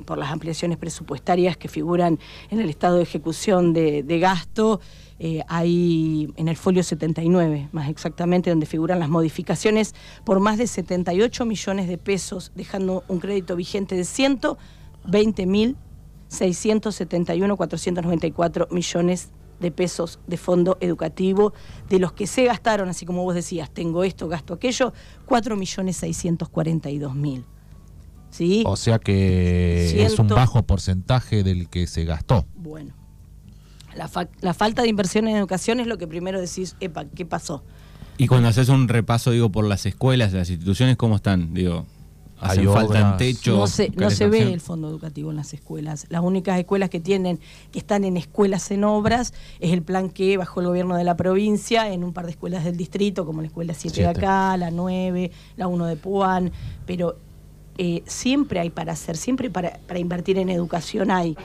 por 0.05 0.17
las 0.17 0.31
ampliaciones 0.31 0.77
presupuestarias 0.77 1.57
que 1.57 1.67
figuran 1.67 2.17
en 2.51 2.59
el 2.59 2.69
estado 2.69 2.97
de 2.97 3.03
ejecución 3.03 3.73
de, 3.73 4.19
gasto, 4.19 4.79
eh, 5.19 5.41
hay 5.47 6.31
en 6.37 6.47
el 6.47 6.55
folio 6.55 6.83
79, 6.83 7.69
más 7.71 7.89
exactamente, 7.89 8.51
donde 8.51 8.67
figuran 8.67 8.99
las 8.99 9.09
modificaciones 9.09 9.95
por 10.23 10.39
más 10.39 10.59
de 10.59 10.67
78 10.67 11.45
millones 11.45 11.87
de 11.87 11.97
pesos, 11.97 12.51
dejando 12.55 13.03
un 13.07 13.19
crédito 13.19 13.55
vigente 13.55 13.95
de 13.95 14.03
120 14.03 15.45
mil 15.47 15.75
494 16.29 18.67
millones 18.71 19.29
de 19.59 19.71
pesos 19.71 20.19
de 20.27 20.37
fondo 20.37 20.77
educativo, 20.81 21.53
de 21.89 21.99
los 21.99 22.13
que 22.13 22.27
se 22.27 22.45
gastaron, 22.45 22.89
así 22.89 23.05
como 23.05 23.23
vos 23.23 23.35
decías, 23.35 23.69
tengo 23.69 24.03
esto, 24.03 24.27
gasto 24.27 24.53
aquello, 24.53 24.93
4 25.25 25.55
millones 25.55 26.03
mil. 27.15 27.45
O 28.65 28.75
sea 28.75 28.99
que 28.99 30.05
es 30.05 30.19
un 30.19 30.27
bajo 30.27 30.61
porcentaje 30.63 31.43
del 31.43 31.69
que 31.69 31.87
se 31.87 32.03
gastó. 32.03 32.45
Bueno, 32.55 32.93
la, 33.95 34.09
la, 34.41 34.53
falta 34.53 34.83
de 34.83 34.89
inversión 34.89 35.27
en 35.27 35.35
educación 35.35 35.79
es 35.79 35.87
lo 35.87 35.97
que 35.97 36.07
primero 36.07 36.39
decís, 36.39 36.75
epa, 36.79 37.05
¿qué 37.05 37.25
pasó? 37.25 37.63
Y 38.17 38.27
cuando 38.27 38.49
haces 38.49 38.69
un 38.69 38.87
repaso, 38.87 39.31
digo, 39.31 39.51
por 39.51 39.65
las 39.65 39.85
escuelas, 39.85 40.33
las 40.33 40.49
instituciones, 40.49 40.97
¿cómo 40.97 41.15
están? 41.15 41.53
Digo, 41.53 41.85
¿hacen 42.39 42.71
falta 42.71 43.17
techo? 43.17 43.57
No 43.57 43.67
se, 43.67 43.89
no 43.89 44.09
se 44.09 44.27
ve 44.27 44.53
el 44.53 44.61
fondo 44.61 44.89
educativo 44.89 45.31
en 45.31 45.37
las 45.37 45.53
escuelas. 45.53 46.05
Las 46.09 46.21
únicas 46.21 46.59
escuelas 46.59 46.89
que 46.89 46.99
tienen, 46.99 47.39
que 47.71 47.79
están 47.79 48.03
en 48.03 48.17
escuelas 48.17 48.71
en 48.71 48.83
obras, 48.83 49.33
es 49.59 49.71
el 49.71 49.81
plan 49.81 50.09
que 50.09 50.37
bajo 50.37 50.61
el 50.61 50.67
gobierno 50.67 50.95
de 50.95 51.03
la 51.03 51.17
provincia, 51.17 51.91
en 51.91 52.03
un 52.03 52.13
par 52.13 52.25
de 52.25 52.31
escuelas 52.31 52.63
del 52.63 52.77
distrito, 52.77 53.25
como 53.25 53.41
la 53.41 53.47
escuela 53.47 53.73
7 53.73 54.01
de 54.01 54.07
acá, 54.07 54.57
la 54.57 54.71
9, 54.71 55.31
la 55.55 55.67
1 55.67 55.85
de 55.85 55.95
Puan, 55.95 56.51
pero 56.85 57.17
eh, 57.77 58.01
siempre 58.07 58.59
hay 58.59 58.71
para 58.71 58.93
hacer, 58.93 59.17
siempre 59.17 59.49
para, 59.49 59.99
invertir 59.99 60.37
en 60.39 60.49
educación 60.49 61.11
hay. 61.11 61.37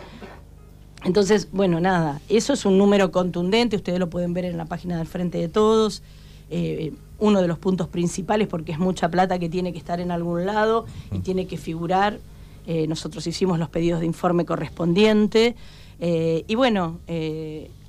Entonces, 1.04 1.48
bueno, 1.52 1.80
nada, 1.80 2.20
eso 2.28 2.52
es 2.52 2.64
un 2.64 2.78
número 2.78 3.10
contundente, 3.10 3.76
ustedes 3.76 3.98
lo 3.98 4.08
pueden 4.08 4.32
ver 4.32 4.44
en 4.44 4.56
la 4.56 4.64
página 4.64 4.96
del 4.96 5.06
Frente 5.06 5.38
de 5.38 5.48
Todos. 5.48 6.02
Eh, 6.48 6.92
uno 7.22 7.40
de 7.40 7.48
los 7.48 7.58
puntos 7.58 7.88
principales, 7.88 8.48
porque 8.48 8.72
es 8.72 8.78
mucha 8.78 9.08
plata 9.08 9.38
que 9.38 9.48
tiene 9.48 9.72
que 9.72 9.78
estar 9.78 10.00
en 10.00 10.10
algún 10.10 10.44
lado 10.44 10.86
y 11.10 11.18
mm. 11.18 11.22
tiene 11.22 11.46
que 11.46 11.56
figurar. 11.56 12.18
Eh, 12.66 12.86
nosotros 12.86 13.26
hicimos 13.26 13.58
los 13.58 13.68
pedidos 13.68 14.00
de 14.00 14.06
informe 14.06 14.44
correspondiente. 14.44 15.56
y 16.00 16.54
bueno, 16.56 16.98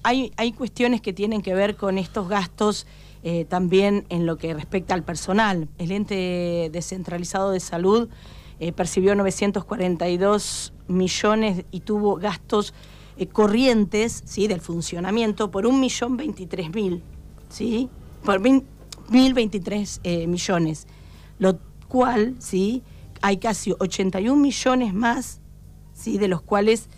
hay, 0.03 0.31
hay 0.37 0.51
cuestiones 0.51 1.01
que 1.01 1.13
tienen 1.13 1.41
que 1.41 1.55
ver 1.55 1.75
con 1.75 1.97
estos 1.97 2.27
gastos 2.29 2.85
eh, 3.25 3.45
también 3.45 4.05
en 4.09 4.25
lo 4.25 4.37
que 4.37 4.53
respecta 4.53 4.93
al 4.93 5.03
personal. 5.03 5.69
El 5.77 5.93
ente 5.93 6.69
descentralizado 6.73 7.51
de 7.51 7.61
salud 7.61 8.09
eh, 8.59 8.73
percibió 8.73 9.15
942 9.15 10.73
millones 10.89 11.63
y 11.71 11.79
tuvo 11.79 12.17
gastos 12.17 12.73
eh, 13.15 13.27
corrientes 13.27 14.23
¿sí? 14.25 14.47
del 14.47 14.59
funcionamiento 14.59 15.51
por 15.51 15.63
1.023.000, 15.63 17.01
¿sí? 17.47 17.89
por 18.25 18.41
1.023 19.09 20.27
millones, 20.27 20.87
lo 21.39 21.59
cual 21.87 22.35
¿sí? 22.39 22.83
hay 23.21 23.37
casi 23.37 23.73
81 23.77 24.39
millones 24.39 24.93
más, 24.93 25.39
¿sí? 25.93 26.17
de 26.17 26.27
los 26.27 26.41
cuales 26.41 26.89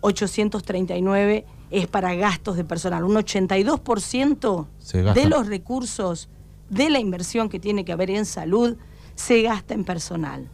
839 0.00 1.44
es 1.70 1.86
para 1.86 2.14
gastos 2.14 2.56
de 2.56 2.64
personal. 2.64 3.04
Un 3.04 3.16
82% 3.16 4.66
de 5.14 5.26
los 5.26 5.46
recursos 5.46 6.28
de 6.70 6.90
la 6.90 6.98
inversión 6.98 7.48
que 7.48 7.60
tiene 7.60 7.84
que 7.84 7.92
haber 7.92 8.10
en 8.10 8.24
salud 8.24 8.76
se 9.14 9.42
gasta 9.42 9.74
en 9.74 9.84
personal. 9.84 10.48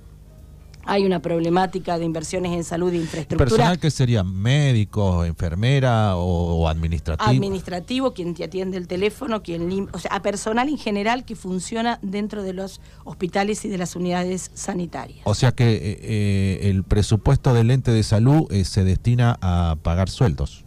Hay 0.84 1.04
una 1.04 1.20
problemática 1.20 1.98
de 1.98 2.04
inversiones 2.04 2.52
en 2.52 2.64
salud 2.64 2.92
e 2.92 2.96
infraestructura. 2.96 3.48
¿Personal 3.48 3.78
que 3.78 3.90
sería 3.90 4.24
médico, 4.24 5.24
enfermera 5.24 6.16
o, 6.16 6.68
administrativo? 6.68 7.30
Administrativo, 7.30 8.12
quien 8.12 8.34
te 8.34 8.44
atiende 8.44 8.76
el 8.78 8.88
teléfono, 8.88 9.42
quien 9.42 9.88
o 9.92 9.98
sea, 9.98 10.12
a 10.12 10.22
personal 10.22 10.68
en 10.68 10.78
general 10.78 11.24
que 11.24 11.36
funciona 11.36 11.98
dentro 12.02 12.42
de 12.42 12.52
los 12.52 12.80
hospitales 13.04 13.64
y 13.64 13.68
de 13.68 13.78
las 13.78 13.96
unidades 13.96 14.50
sanitarias. 14.54 15.20
O 15.24 15.34
sea 15.34 15.52
que 15.52 15.72
eh, 15.72 15.98
eh, 16.02 16.70
el 16.70 16.84
presupuesto 16.84 17.54
del 17.54 17.70
ente 17.70 17.92
de 17.92 18.02
salud 18.02 18.50
eh, 18.50 18.64
se 18.64 18.84
destina 18.84 19.38
a 19.40 19.76
pagar 19.82 20.10
sueldos. 20.10 20.64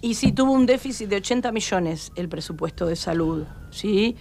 Y 0.00 0.14
sí, 0.14 0.30
tuvo 0.30 0.52
un 0.52 0.66
déficit 0.66 1.08
de 1.08 1.16
80 1.16 1.50
millones 1.52 2.12
el 2.14 2.28
presupuesto 2.28 2.86
de 2.86 2.96
salud, 2.96 3.44
¿sí? 3.70 4.16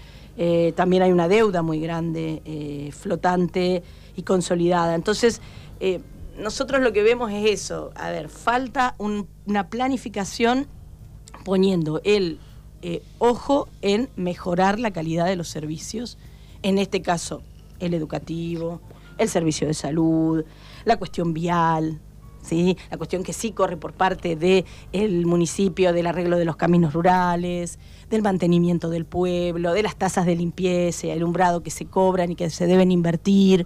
también 0.76 1.02
hay 1.02 1.14
una 1.14 1.30
deuda 1.30 1.62
muy 1.62 1.80
grande, 1.80 2.92
flotante 2.92 3.84
y 4.16 4.24
consolidada. 4.24 4.96
Entonces, 4.96 5.42
eh, 5.80 6.02
nosotros 6.38 6.82
lo 6.82 6.94
que 6.94 7.04
vemos 7.04 7.32
es 7.32 7.50
eso. 7.50 7.92
A 7.96 8.10
ver, 8.12 8.30
falta 8.30 8.96
una 8.98 9.70
planificación 9.70 10.68
poniendo 11.44 12.02
el 12.04 12.40
eh, 12.82 13.02
ojo 13.20 13.68
en 13.82 14.10
mejorar 14.16 14.80
la 14.80 14.92
calidad 14.92 15.26
de 15.26 15.36
los 15.36 15.48
servicios, 15.48 16.18
en 16.62 16.78
este 16.78 17.02
caso 17.02 17.42
el 17.80 17.94
educativo, 17.94 18.82
el 19.18 19.30
servicio 19.30 19.68
de 19.68 19.74
salud, 19.74 20.44
la 20.84 20.98
cuestión 20.98 21.34
vial, 21.34 22.00
¿sí? 22.42 22.78
la 22.92 22.98
cuestión 22.98 23.24
que 23.24 23.34
sí 23.34 23.52
corre 23.52 23.78
por 23.78 23.94
parte 23.94 24.36
del 24.36 25.26
municipio, 25.26 25.94
del 25.94 26.08
arreglo 26.08 26.38
de 26.38 26.46
los 26.46 26.56
caminos 26.56 26.94
rurales, 26.94 27.80
del 28.10 28.22
mantenimiento 28.22 28.90
del 28.90 29.06
pueblo, 29.06 29.74
de 29.74 29.84
las 29.84 29.96
tasas 29.96 30.26
de 30.26 30.36
limpieza, 30.36 31.08
el 31.08 31.24
umbrado 31.24 31.64
que 31.64 31.72
se 31.72 31.86
cobran 31.86 32.32
y 32.32 32.36
que 32.36 32.50
se 32.50 32.68
deben 32.68 32.92
invertir. 32.92 33.66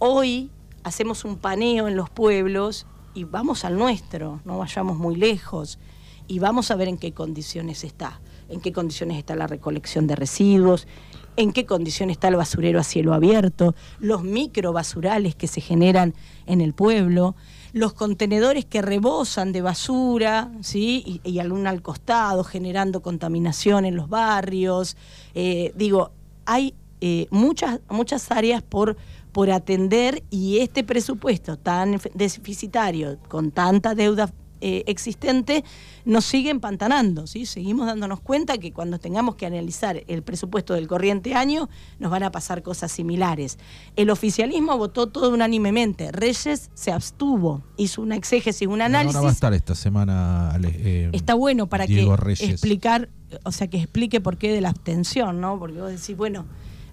Hoy 0.00 0.52
hacemos 0.84 1.24
un 1.24 1.38
paneo 1.38 1.88
en 1.88 1.96
los 1.96 2.08
pueblos 2.08 2.86
y 3.14 3.24
vamos 3.24 3.64
al 3.64 3.76
nuestro, 3.76 4.40
no 4.44 4.56
vayamos 4.58 4.96
muy 4.96 5.16
lejos, 5.16 5.80
y 6.28 6.38
vamos 6.38 6.70
a 6.70 6.76
ver 6.76 6.86
en 6.86 6.98
qué 6.98 7.12
condiciones 7.12 7.82
está, 7.82 8.20
en 8.48 8.60
qué 8.60 8.72
condiciones 8.72 9.18
está 9.18 9.34
la 9.34 9.48
recolección 9.48 10.06
de 10.06 10.14
residuos, 10.14 10.86
en 11.34 11.52
qué 11.52 11.66
condiciones 11.66 12.14
está 12.14 12.28
el 12.28 12.36
basurero 12.36 12.78
a 12.78 12.84
cielo 12.84 13.12
abierto, 13.12 13.74
los 13.98 14.22
microbasurales 14.22 15.34
que 15.34 15.48
se 15.48 15.60
generan 15.60 16.14
en 16.46 16.60
el 16.60 16.74
pueblo, 16.74 17.34
los 17.72 17.92
contenedores 17.92 18.66
que 18.66 18.82
rebosan 18.82 19.50
de 19.50 19.62
basura, 19.62 20.52
¿sí? 20.60 21.20
y, 21.24 21.28
y 21.28 21.40
algún 21.40 21.66
al 21.66 21.82
costado, 21.82 22.44
generando 22.44 23.02
contaminación 23.02 23.84
en 23.84 23.96
los 23.96 24.08
barrios. 24.08 24.96
Eh, 25.34 25.72
digo, 25.74 26.12
hay 26.46 26.74
eh, 27.00 27.28
muchas, 27.30 27.80
muchas 27.88 28.30
áreas 28.32 28.60
por 28.60 28.96
por 29.32 29.50
atender 29.50 30.22
y 30.30 30.58
este 30.58 30.84
presupuesto 30.84 31.58
tan 31.58 32.00
deficitario, 32.14 33.18
con 33.28 33.50
tanta 33.50 33.94
deuda 33.94 34.32
eh, 34.60 34.82
existente, 34.86 35.64
nos 36.04 36.24
sigue 36.24 36.50
empantanando. 36.50 37.28
¿sí? 37.28 37.46
Seguimos 37.46 37.86
dándonos 37.86 38.20
cuenta 38.20 38.58
que 38.58 38.72
cuando 38.72 38.98
tengamos 38.98 39.36
que 39.36 39.46
analizar 39.46 40.02
el 40.08 40.22
presupuesto 40.22 40.74
del 40.74 40.88
corriente 40.88 41.34
año, 41.34 41.68
nos 42.00 42.10
van 42.10 42.24
a 42.24 42.32
pasar 42.32 42.62
cosas 42.64 42.90
similares. 42.90 43.58
El 43.94 44.10
oficialismo 44.10 44.76
votó 44.76 45.06
todo 45.06 45.32
unánimemente. 45.32 46.10
Reyes 46.10 46.70
se 46.74 46.90
abstuvo, 46.90 47.62
hizo 47.76 48.02
una 48.02 48.16
exégesis, 48.16 48.66
un 48.66 48.82
análisis. 48.82 49.14
Ahora 49.14 49.26
va 49.26 49.30
a 49.30 49.34
estar 49.34 49.54
esta 49.54 49.76
semana. 49.76 50.58
Eh, 50.64 51.10
Está 51.12 51.34
bueno 51.34 51.68
para 51.68 51.86
que 51.86 52.02
explicar, 52.40 53.10
o 53.44 53.52
sea, 53.52 53.68
que 53.68 53.78
explique 53.78 54.20
por 54.20 54.38
qué 54.38 54.52
de 54.52 54.60
la 54.60 54.70
abstención, 54.70 55.40
¿no? 55.40 55.58
Porque 55.60 55.80
vos 55.80 55.90
decís, 55.90 56.16
bueno 56.16 56.46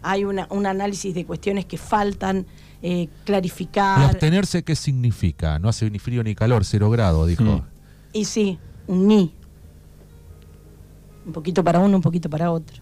hay 0.05 0.23
un 0.23 0.65
análisis 0.65 1.13
de 1.13 1.25
cuestiones 1.25 1.65
que 1.65 1.77
faltan 1.77 2.45
eh, 2.81 3.09
clarificar. 3.23 4.01
abstenerse 4.03 4.63
qué 4.63 4.75
significa? 4.75 5.57
No 5.57 5.69
hace 5.69 5.89
ni 5.89 5.97
frío 5.97 6.23
ni 6.23 6.35
calor, 6.35 6.63
cero 6.65 6.89
grado, 6.91 7.25
dijo. 7.25 7.65
Y 8.13 8.25
sí, 8.25 8.59
un 8.85 9.07
ni. 9.07 9.33
Un 11.25 11.33
poquito 11.33 11.63
para 11.63 11.79
uno, 11.79 11.95
un 11.97 12.03
poquito 12.03 12.29
para 12.29 12.51
otro. 12.51 12.77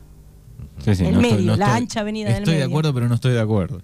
Sí, 0.79 0.91
el 1.05 1.17
medio, 1.17 1.55
la 1.55 1.75
ancha 1.75 2.01
avenida 2.01 2.33
del 2.33 2.41
medio. 2.41 2.51
Estoy 2.51 2.57
de 2.57 2.63
acuerdo, 2.63 2.93
pero 2.93 3.07
no 3.07 3.15
estoy 3.15 3.31
de 3.31 3.39
acuerdo. 3.39 3.81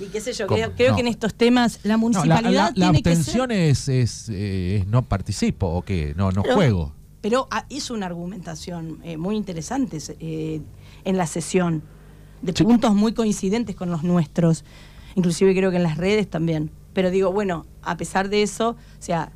Y 0.00 0.06
qué 0.06 0.20
sé 0.22 0.32
yo, 0.32 0.46
creo, 0.46 0.74
que 0.74 0.86
en 0.86 1.06
estos 1.06 1.34
temas 1.34 1.80
la 1.82 1.98
municipalidad 1.98 2.72
la, 2.74 2.88
abstención 2.88 3.50
es, 3.50 3.88
es, 3.88 4.30
no 4.86 5.02
participo 5.02 5.66
o 5.66 5.82
qué, 5.82 6.14
no, 6.16 6.32
no 6.32 6.42
juego. 6.42 6.94
Pero 7.20 7.46
ah, 7.50 7.66
hizo 7.68 7.92
una 7.92 8.06
argumentación 8.06 8.98
eh, 9.04 9.16
muy 9.16 9.36
interesante 9.36 9.98
eh, 10.18 10.60
en 11.04 11.16
la 11.16 11.26
sesión 11.26 11.82
de 12.42 12.52
puntos 12.52 12.94
muy 12.94 13.12
coincidentes 13.12 13.76
con 13.76 13.90
los 13.90 14.02
nuestros, 14.02 14.64
inclusive 15.14 15.54
creo 15.54 15.70
que 15.70 15.76
en 15.76 15.84
las 15.84 15.96
redes 15.96 16.28
también. 16.28 16.70
Pero 16.92 17.10
digo, 17.10 17.32
bueno, 17.32 17.66
a 17.82 17.96
pesar 17.96 18.28
de 18.28 18.42
eso, 18.42 18.70
o 18.70 19.02
sea, 19.02 19.32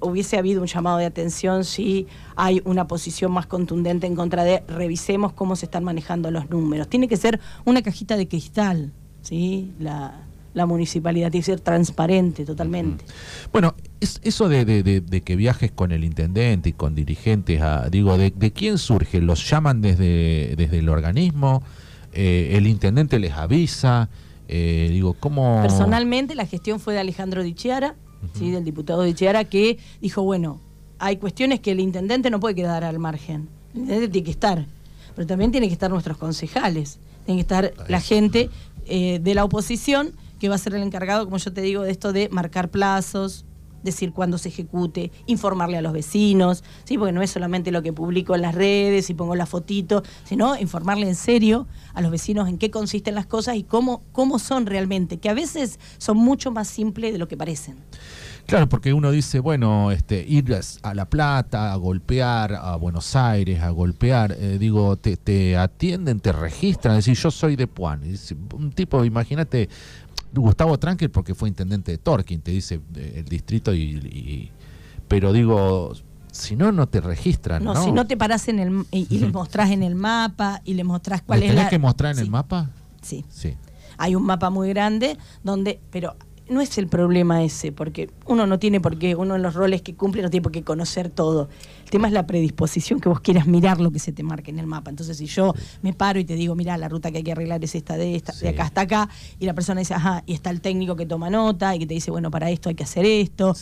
hubiese 0.00 0.38
habido 0.38 0.60
un 0.60 0.66
llamado 0.66 0.98
de 0.98 1.06
atención 1.06 1.64
si 1.64 2.06
hay 2.36 2.62
una 2.64 2.86
posición 2.86 3.32
más 3.32 3.46
contundente 3.46 4.06
en 4.06 4.14
contra 4.14 4.44
de 4.44 4.62
revisemos 4.68 5.32
cómo 5.32 5.56
se 5.56 5.66
están 5.66 5.84
manejando 5.84 6.30
los 6.30 6.48
números. 6.50 6.88
Tiene 6.88 7.08
que 7.08 7.16
ser 7.16 7.40
una 7.64 7.82
cajita 7.82 8.16
de 8.16 8.28
cristal, 8.28 8.92
¿sí? 9.22 9.72
La, 9.78 10.20
municipalidad 10.66 11.32
tiene 11.32 11.42
que 11.44 11.50
ser 11.50 11.60
transparente 11.60 12.44
totalmente. 12.44 13.04
Bueno, 13.52 13.74
es, 14.00 14.20
eso 14.22 14.48
de, 14.48 15.22
que 15.24 15.36
viajes 15.36 15.72
con 15.72 15.90
el 15.90 16.04
intendente 16.04 16.68
y 16.68 16.72
con 16.72 16.94
dirigentes, 16.94 17.60
digo, 17.90 18.16
de, 18.16 18.52
quién 18.52 18.78
surge? 18.78 19.20
¿Los 19.20 19.50
llaman 19.50 19.80
desde, 19.80 20.54
desde 20.56 20.78
el 20.78 20.88
organismo? 20.88 21.64
Eh, 22.14 22.56
el 22.56 22.66
intendente 22.66 23.18
les 23.18 23.32
avisa, 23.32 24.08
eh, 24.48 24.88
digo, 24.90 25.14
¿cómo...? 25.14 25.60
Personalmente 25.62 26.34
la 26.34 26.46
gestión 26.46 26.78
fue 26.78 26.94
de 26.94 27.00
Alejandro 27.00 27.42
Dichiara, 27.42 27.96
¿sí? 28.38 28.50
del 28.50 28.64
diputado 28.64 29.02
Dichiara, 29.02 29.44
que 29.44 29.78
dijo, 30.00 30.22
bueno, 30.22 30.60
hay 30.98 31.16
cuestiones 31.16 31.60
que 31.60 31.72
el 31.72 31.80
intendente 31.80 32.30
no 32.30 32.38
puede 32.40 32.54
quedar 32.54 32.84
al 32.84 32.98
margen, 32.98 33.48
el 33.74 33.80
intendente 33.80 34.08
tiene 34.08 34.24
que 34.24 34.30
estar, 34.30 34.66
pero 35.16 35.26
también 35.26 35.50
tienen 35.50 35.68
que 35.68 35.74
estar 35.74 35.90
nuestros 35.90 36.16
concejales, 36.16 36.98
tiene 37.26 37.38
que 37.38 37.42
estar 37.42 37.74
la 37.88 38.00
gente 38.00 38.48
eh, 38.86 39.18
de 39.20 39.34
la 39.34 39.44
oposición 39.44 40.12
que 40.38 40.48
va 40.48 40.54
a 40.54 40.58
ser 40.58 40.74
el 40.74 40.82
encargado, 40.82 41.24
como 41.24 41.38
yo 41.38 41.52
te 41.52 41.62
digo, 41.62 41.82
de 41.82 41.90
esto 41.90 42.12
de 42.12 42.28
marcar 42.28 42.68
plazos, 42.70 43.44
decir 43.84 44.12
cuándo 44.12 44.38
se 44.38 44.48
ejecute, 44.48 45.12
informarle 45.26 45.76
a 45.76 45.82
los 45.82 45.92
vecinos, 45.92 46.64
¿sí? 46.84 46.98
porque 46.98 47.12
no 47.12 47.22
es 47.22 47.30
solamente 47.30 47.70
lo 47.70 47.82
que 47.82 47.92
publico 47.92 48.34
en 48.34 48.42
las 48.42 48.54
redes 48.54 49.10
y 49.10 49.14
pongo 49.14 49.36
la 49.36 49.46
fotito, 49.46 50.02
sino 50.24 50.58
informarle 50.58 51.06
en 51.06 51.14
serio 51.14 51.68
a 51.92 52.00
los 52.00 52.10
vecinos 52.10 52.48
en 52.48 52.58
qué 52.58 52.70
consisten 52.70 53.14
las 53.14 53.26
cosas 53.26 53.56
y 53.56 53.62
cómo, 53.62 54.02
cómo 54.12 54.38
son 54.38 54.66
realmente, 54.66 55.18
que 55.18 55.28
a 55.28 55.34
veces 55.34 55.78
son 55.98 56.16
mucho 56.16 56.50
más 56.50 56.66
simples 56.66 57.12
de 57.12 57.18
lo 57.18 57.28
que 57.28 57.36
parecen. 57.36 57.76
Claro, 58.46 58.68
porque 58.68 58.92
uno 58.92 59.10
dice, 59.10 59.40
bueno, 59.40 59.90
este, 59.90 60.22
ir 60.28 60.54
a 60.82 60.94
La 60.94 61.06
Plata, 61.06 61.72
a 61.72 61.76
golpear, 61.76 62.52
a 62.52 62.76
Buenos 62.76 63.16
Aires, 63.16 63.62
a 63.62 63.70
golpear, 63.70 64.36
eh, 64.38 64.58
digo, 64.58 64.96
te, 64.96 65.16
te, 65.16 65.56
atienden, 65.56 66.20
te 66.20 66.30
registran, 66.30 66.96
decir, 66.96 67.16
yo 67.16 67.30
soy 67.30 67.56
de 67.56 67.66
Puan. 67.66 68.02
Un 68.52 68.72
tipo, 68.72 69.02
imagínate, 69.02 69.70
Gustavo 70.40 70.78
Tranquil 70.78 71.10
porque 71.10 71.34
fue 71.34 71.48
intendente 71.48 71.92
de 71.92 71.98
Torquín, 71.98 72.40
te 72.40 72.50
dice 72.50 72.80
el 72.94 73.24
distrito 73.24 73.74
y, 73.74 74.50
pero 75.08 75.32
digo 75.32 75.92
si 76.30 76.56
no 76.56 76.72
no 76.72 76.88
te 76.88 77.00
registran 77.00 77.62
no, 77.62 77.76
si 77.76 77.92
no 77.92 78.06
te 78.06 78.16
parás 78.16 78.48
en 78.48 78.58
el 78.58 78.86
y, 78.90 79.18
le 79.18 79.28
mostrás 79.28 79.70
en 79.70 79.82
el 79.82 79.94
mapa 79.94 80.62
y 80.64 80.74
le 80.74 80.82
mostrás 80.82 81.22
cuál 81.22 81.42
es 81.42 81.54
la 81.54 81.68
que 81.68 81.78
mostrar 81.78 82.14
en 82.14 82.18
el 82.18 82.30
mapa 82.30 82.70
sí. 83.02 83.24
Sí. 83.28 83.56
Hay 83.96 84.16
un 84.16 84.24
mapa 84.24 84.50
muy 84.50 84.68
grande 84.70 85.16
donde 85.44 85.80
pero 85.90 86.16
no 86.48 86.60
es 86.60 86.76
el 86.76 86.88
problema 86.88 87.42
ese, 87.42 87.72
porque 87.72 88.10
uno 88.26 88.46
no 88.46 88.58
tiene 88.58 88.80
por 88.80 88.98
qué, 88.98 89.14
uno 89.14 89.36
en 89.36 89.42
los 89.42 89.54
roles 89.54 89.82
que 89.82 89.94
cumple 89.94 90.22
no 90.22 90.30
tiene 90.30 90.42
por 90.42 90.52
qué 90.52 90.62
conocer 90.62 91.08
todo. 91.08 91.48
El 91.84 91.90
tema 91.90 92.08
es 92.08 92.12
la 92.12 92.26
predisposición 92.26 93.00
que 93.00 93.08
vos 93.08 93.20
quieras 93.20 93.46
mirar 93.46 93.80
lo 93.80 93.90
que 93.90 93.98
se 93.98 94.12
te 94.12 94.22
marque 94.22 94.50
en 94.50 94.58
el 94.58 94.66
mapa. 94.66 94.90
Entonces, 94.90 95.16
si 95.16 95.26
yo 95.26 95.54
me 95.82 95.92
paro 95.92 96.18
y 96.20 96.24
te 96.24 96.34
digo, 96.34 96.54
mira, 96.54 96.76
la 96.76 96.88
ruta 96.88 97.10
que 97.10 97.18
hay 97.18 97.22
que 97.22 97.32
arreglar 97.32 97.64
es 97.64 97.74
esta 97.74 97.96
de 97.96 98.14
esta, 98.14 98.32
de 98.32 98.50
acá 98.50 98.64
hasta 98.64 98.82
acá, 98.82 99.08
y 99.38 99.46
la 99.46 99.54
persona 99.54 99.80
dice, 99.80 99.94
ajá, 99.94 100.22
y 100.26 100.34
está 100.34 100.50
el 100.50 100.60
técnico 100.60 100.96
que 100.96 101.06
toma 101.06 101.30
nota 101.30 101.74
y 101.74 101.78
que 101.78 101.86
te 101.86 101.94
dice, 101.94 102.10
bueno, 102.10 102.30
para 102.30 102.50
esto 102.50 102.68
hay 102.68 102.74
que 102.74 102.84
hacer 102.84 103.06
esto. 103.06 103.54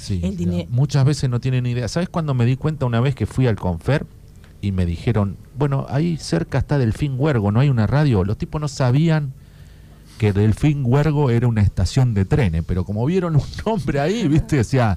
Muchas 0.69 1.05
veces 1.05 1.31
no 1.31 1.41
tienen 1.41 1.67
idea. 1.67 1.87
¿Sabes 1.89 2.09
cuando 2.09 2.35
me 2.35 2.45
di 2.47 2.57
cuenta 2.57 2.87
una 2.87 3.01
vez 3.01 3.15
que 3.15 3.27
fui 3.27 3.47
al 3.47 3.57
Confer? 3.57 4.07
Y 4.61 4.71
me 4.71 4.87
dijeron, 4.87 5.37
bueno, 5.59 5.87
ahí 5.89 6.17
cerca 6.17 6.59
está 6.59 6.79
Delfín 6.79 7.15
Huergo, 7.19 7.51
no 7.51 7.59
hay 7.59 7.69
una 7.69 7.87
radio. 7.87 8.25
Los 8.25 8.39
tipos 8.39 8.61
no 8.61 8.69
sabían 8.69 9.35
que 10.23 10.33
Delfín 10.33 10.85
Huergo 10.85 11.31
era 11.31 11.49
una 11.49 11.63
estación 11.63 12.15
de 12.15 12.25
trenes, 12.25 12.63
pero 12.65 12.85
como 12.85 13.05
vieron 13.05 13.35
un 13.35 13.43
nombre 13.67 13.99
ahí, 13.99 14.29
¿viste? 14.29 14.61
O 14.61 14.63
sea, 14.63 14.97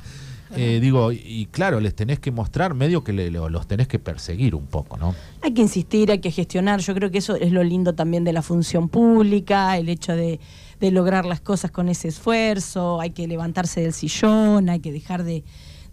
eh, 0.56 0.78
digo, 0.80 1.12
y 1.12 1.48
claro, 1.50 1.80
les 1.80 1.96
tenés 1.96 2.20
que 2.20 2.30
mostrar 2.30 2.76
medio 2.76 3.04
que 3.04 3.12
los 3.12 3.68
tenés 3.68 3.88
que 3.88 3.98
perseguir 3.98 4.54
un 4.54 4.68
poco, 4.68 4.98
¿no? 4.98 5.16
Hay 5.42 5.56
que 5.56 5.64
insistir, 5.64 6.12
hay 6.12 6.20
que 6.20 6.30
gestionar. 6.30 6.80
Yo 6.80 6.94
creo 6.94 7.10
que 7.10 7.18
eso 7.18 7.36
es 7.38 7.52
lo 7.52 7.64
lindo 7.64 7.96
también 7.96 8.24
de 8.24 8.34
la 8.34 8.44
función 8.44 8.88
pública, 8.88 9.76
el 9.80 9.90
hecho 9.90 10.16
de, 10.16 10.40
lograr 10.80 11.26
las 11.26 11.42
cosas 11.42 11.72
con 11.72 11.90
ese 11.90 12.10
esfuerzo, 12.10 13.02
hay 13.02 13.10
que 13.10 13.28
levantarse 13.28 13.82
del 13.82 13.94
sillón, 13.94 14.70
hay 14.70 14.80
que 14.80 14.92
dejar 14.92 15.24
de, 15.24 15.44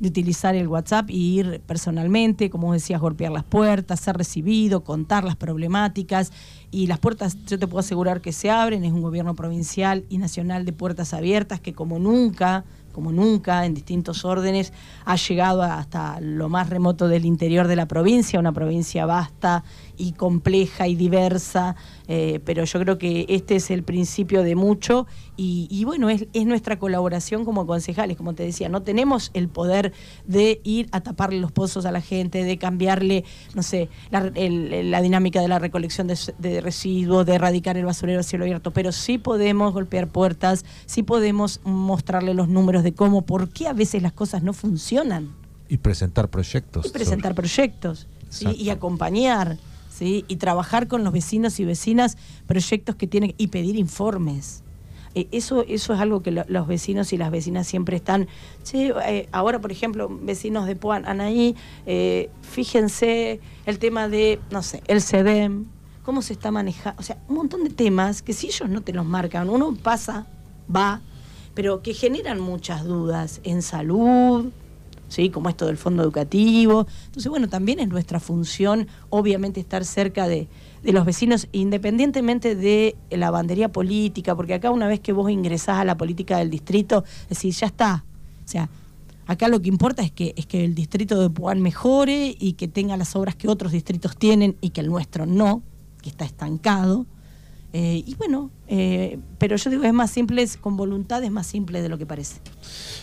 de 0.03 0.09
utilizar 0.09 0.57
el 0.57 0.67
WhatsApp 0.67 1.09
y 1.11 1.39
ir 1.39 1.63
personalmente, 1.65 2.51
como 2.51 2.73
decías, 2.73 3.01
golpear 3.01 3.31
las 3.31 3.45
puertas, 3.45 4.01
ser 4.01 4.17
recibido, 4.17 4.83
contar 4.83 5.23
las 5.23 5.37
problemáticas. 5.37 6.33
Y 6.73 6.89
las 6.89 6.99
puertas, 6.99 7.37
yo 7.47 7.57
te 7.57 7.69
puedo 7.69 7.79
asegurar 7.79 8.21
que 8.21 8.33
se 8.33 8.51
abren, 8.51 8.85
es 8.85 8.93
un 8.93 9.01
gobierno 9.01 9.37
provincial 9.37 10.05
y 10.09 10.19
nacional 10.19 10.65
de 10.65 10.73
puertas 10.73 11.15
abiertas 11.15 11.61
que 11.61 11.73
como 11.73 12.01
nunca 12.01 12.65
como 12.93 13.11
nunca, 13.11 13.65
en 13.65 13.75
distintos 13.75 14.25
órdenes, 14.25 14.73
ha 15.05 15.17
llegado 15.17 15.63
hasta 15.63 16.21
lo 16.21 16.49
más 16.49 16.69
remoto 16.69 17.09
del 17.09 17.25
interior 17.25 17.67
de 17.67 17.75
la 17.75 17.87
provincia, 17.87 18.39
una 18.39 18.53
provincia 18.53 19.07
vasta 19.07 19.65
y 19.97 20.13
compleja 20.13 20.87
y 20.87 20.95
diversa, 20.95 21.75
eh, 22.07 22.41
pero 22.45 22.65
yo 22.65 22.79
creo 22.81 22.99
que 22.99 23.27
este 23.29 23.57
es 23.57 23.71
el 23.71 23.83
principio 23.83 24.43
de 24.43 24.55
mucho 24.55 25.07
y, 25.45 25.85
bueno, 25.85 26.09
es, 26.09 26.27
nuestra 26.47 26.79
colaboración 26.79 27.45
como 27.45 27.67
concejales, 27.67 28.17
como 28.17 28.33
te 28.33 28.45
decía, 28.45 28.69
no 28.69 28.83
tenemos 28.83 29.33
el 29.35 29.49
poder 29.49 29.93
de 30.25 30.61
ir 30.63 30.89
a 30.93 31.01
taparle 31.01 31.41
los 31.41 31.51
pozos 31.51 31.85
a 31.85 31.91
la 31.91 32.01
gente, 32.01 32.45
de 32.45 32.59
cambiarle, 32.59 33.25
no 33.55 33.65
sé, 33.65 33.89
la, 34.11 34.31
dinámica 35.01 35.41
de 35.41 35.49
la 35.49 35.59
recolección 35.59 36.07
de, 36.07 36.61
residuos, 36.61 37.27
de 37.27 37.35
erradicar 37.35 37.77
el 37.77 37.85
basurero 37.85 38.21
a 38.21 38.23
cielo 38.23 38.45
abierto, 38.45 38.71
pero 38.71 38.93
sí 38.93 39.19
podemos 39.19 39.73
golpear 39.73 40.07
puertas, 40.09 40.65
sí 40.87 41.03
podemos 41.03 41.61
mostrarle 41.65 42.35
los 42.35 42.49
números 42.49 42.85
de 42.85 42.93
cómo, 42.93 43.23
por 43.23 43.49
qué 43.49 43.67
a 43.67 43.73
veces 43.73 44.01
las 44.01 44.13
cosas 44.13 44.45
no 44.45 44.53
funcionan. 44.53 45.35
Y 45.69 45.79
presentar 45.79 46.29
proyectos. 46.29 46.87
Y 46.87 46.91
presentar 46.91 47.35
proyectos, 47.35 48.07
y 48.41 48.71
acompañar. 48.71 49.59
Y 50.01 50.35
trabajar 50.35 50.89
con 50.89 51.05
los 51.05 51.13
vecinos 51.13 51.61
y 51.61 51.65
vecinas 51.65 52.17
proyectos 52.49 52.97
que 52.97 53.07
tienen 53.07 53.35
y 53.39 53.49
pedir 53.49 53.77
informes. 53.77 54.65
Eh, 55.15 55.29
eso, 55.33 55.65
eso 55.69 55.93
es 55.95 56.01
algo 56.01 56.23
que 56.23 56.31
los 56.31 56.67
vecinos 56.67 57.13
y 57.13 57.17
las 57.17 57.31
vecinas 57.31 57.67
siempre 57.67 57.97
están. 57.97 58.29
Eh, 58.73 59.29
ahora, 59.33 59.61
por 59.61 59.73
ejemplo, 59.73 60.09
vecinos 60.11 60.67
de 60.67 60.77
Puan, 60.77 61.07
Anaí, 61.07 61.55
eh, 61.87 62.31
fíjense 62.43 63.41
el 63.67 63.79
tema 63.79 64.09
de, 64.09 64.41
no 64.51 64.63
sé, 64.63 64.83
el 64.87 65.03
CEDEM, 65.03 65.67
cómo 66.03 66.23
se 66.23 66.33
está 66.33 66.51
manejando. 66.51 67.01
O 67.01 67.03
sea, 67.03 67.19
un 67.29 67.37
montón 67.37 67.65
de 67.65 67.71
temas 67.71 68.23
que 68.23 68.33
si 68.33 68.47
ellos 68.47 68.69
no 68.69 68.81
te 68.81 68.93
los 68.93 69.05
marcan, 69.05 69.51
uno 69.51 69.75
pasa, 69.83 70.27
va, 70.75 71.01
pero 71.55 71.83
que 71.83 71.95
generan 71.95 72.41
muchas 72.41 72.85
dudas 72.85 73.41
en 73.45 73.63
salud, 73.63 74.51
¿sí? 75.13 75.29
como 75.29 75.49
esto 75.49 75.67
del 75.67 75.77
fondo 75.77 76.03
educativo. 76.03 76.87
Entonces, 77.07 77.29
bueno, 77.29 77.49
también 77.49 77.79
es 77.81 77.89
nuestra 77.89 78.19
función, 78.19 78.89
obviamente, 79.11 79.61
estar 79.61 79.85
cerca 79.85 80.27
de, 80.27 80.49
los 80.83 81.05
vecinos, 81.05 81.49
independientemente 81.53 82.57
de 82.57 82.97
la 83.11 83.31
bandería 83.31 83.71
política, 83.71 84.35
porque 84.35 84.55
acá 84.55 84.71
una 84.71 84.89
vez 84.89 85.01
que 85.01 85.13
vos 85.13 85.31
ingresás 85.31 85.79
a 85.79 85.85
la 85.85 85.97
política 85.97 86.39
del 86.39 86.51
distrito, 86.51 87.05
decís, 87.29 87.61
ya 87.61 87.67
está. 87.67 88.05
O 88.45 88.49
sea, 88.49 88.69
acá 89.27 89.49
lo 89.49 89.61
que 89.61 89.69
importa 89.69 90.03
es 90.03 90.11
que, 90.11 90.35
es 90.37 90.47
que 90.47 90.65
el 90.65 90.75
distrito 90.75 91.21
de 91.21 91.31
Puan 91.31 91.61
mejore 91.61 92.35
y 92.39 92.55
que 92.55 92.67
tenga 92.67 92.97
las 92.97 93.15
obras 93.15 93.37
que 93.37 93.49
otros 93.49 93.71
distritos 93.71 94.17
tienen 94.17 94.57
y 94.61 94.71
que 94.71 94.81
el 94.81 94.89
nuestro 94.89 95.27
no, 95.27 95.63
que 96.01 96.09
está 96.09 96.25
estancado. 96.25 97.07
Eh, 97.75 98.03
y 98.05 98.15
bueno, 98.17 98.51
eh, 98.75 99.19
pero 99.37 99.57
yo 99.57 99.69
digo, 99.69 99.85
es 99.85 99.93
más 99.93 100.11
simple, 100.11 100.49
con 100.59 100.79
voluntad 100.79 101.23
es 101.23 101.31
más 101.31 101.47
simple 101.47 101.83
de 101.83 101.91
lo 101.91 101.99
que 101.99 102.07
parece. 102.07 102.41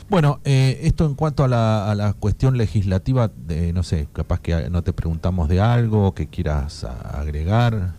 Bueno, 0.09 0.39
eh, 0.43 0.79
esto 0.81 1.05
en 1.05 1.13
cuanto 1.13 1.43
a 1.43 1.47
la, 1.47 2.15
cuestión 2.19 2.57
legislativa, 2.57 3.27
de, 3.27 3.71
no 3.71 3.83
sé, 3.83 4.07
capaz 4.11 4.39
que 4.39 4.67
no 4.71 4.81
te 4.81 4.93
preguntamos 4.93 5.47
de 5.47 5.61
algo 5.61 6.15
que 6.15 6.25
quieras 6.25 6.85
agregar. 6.85 7.93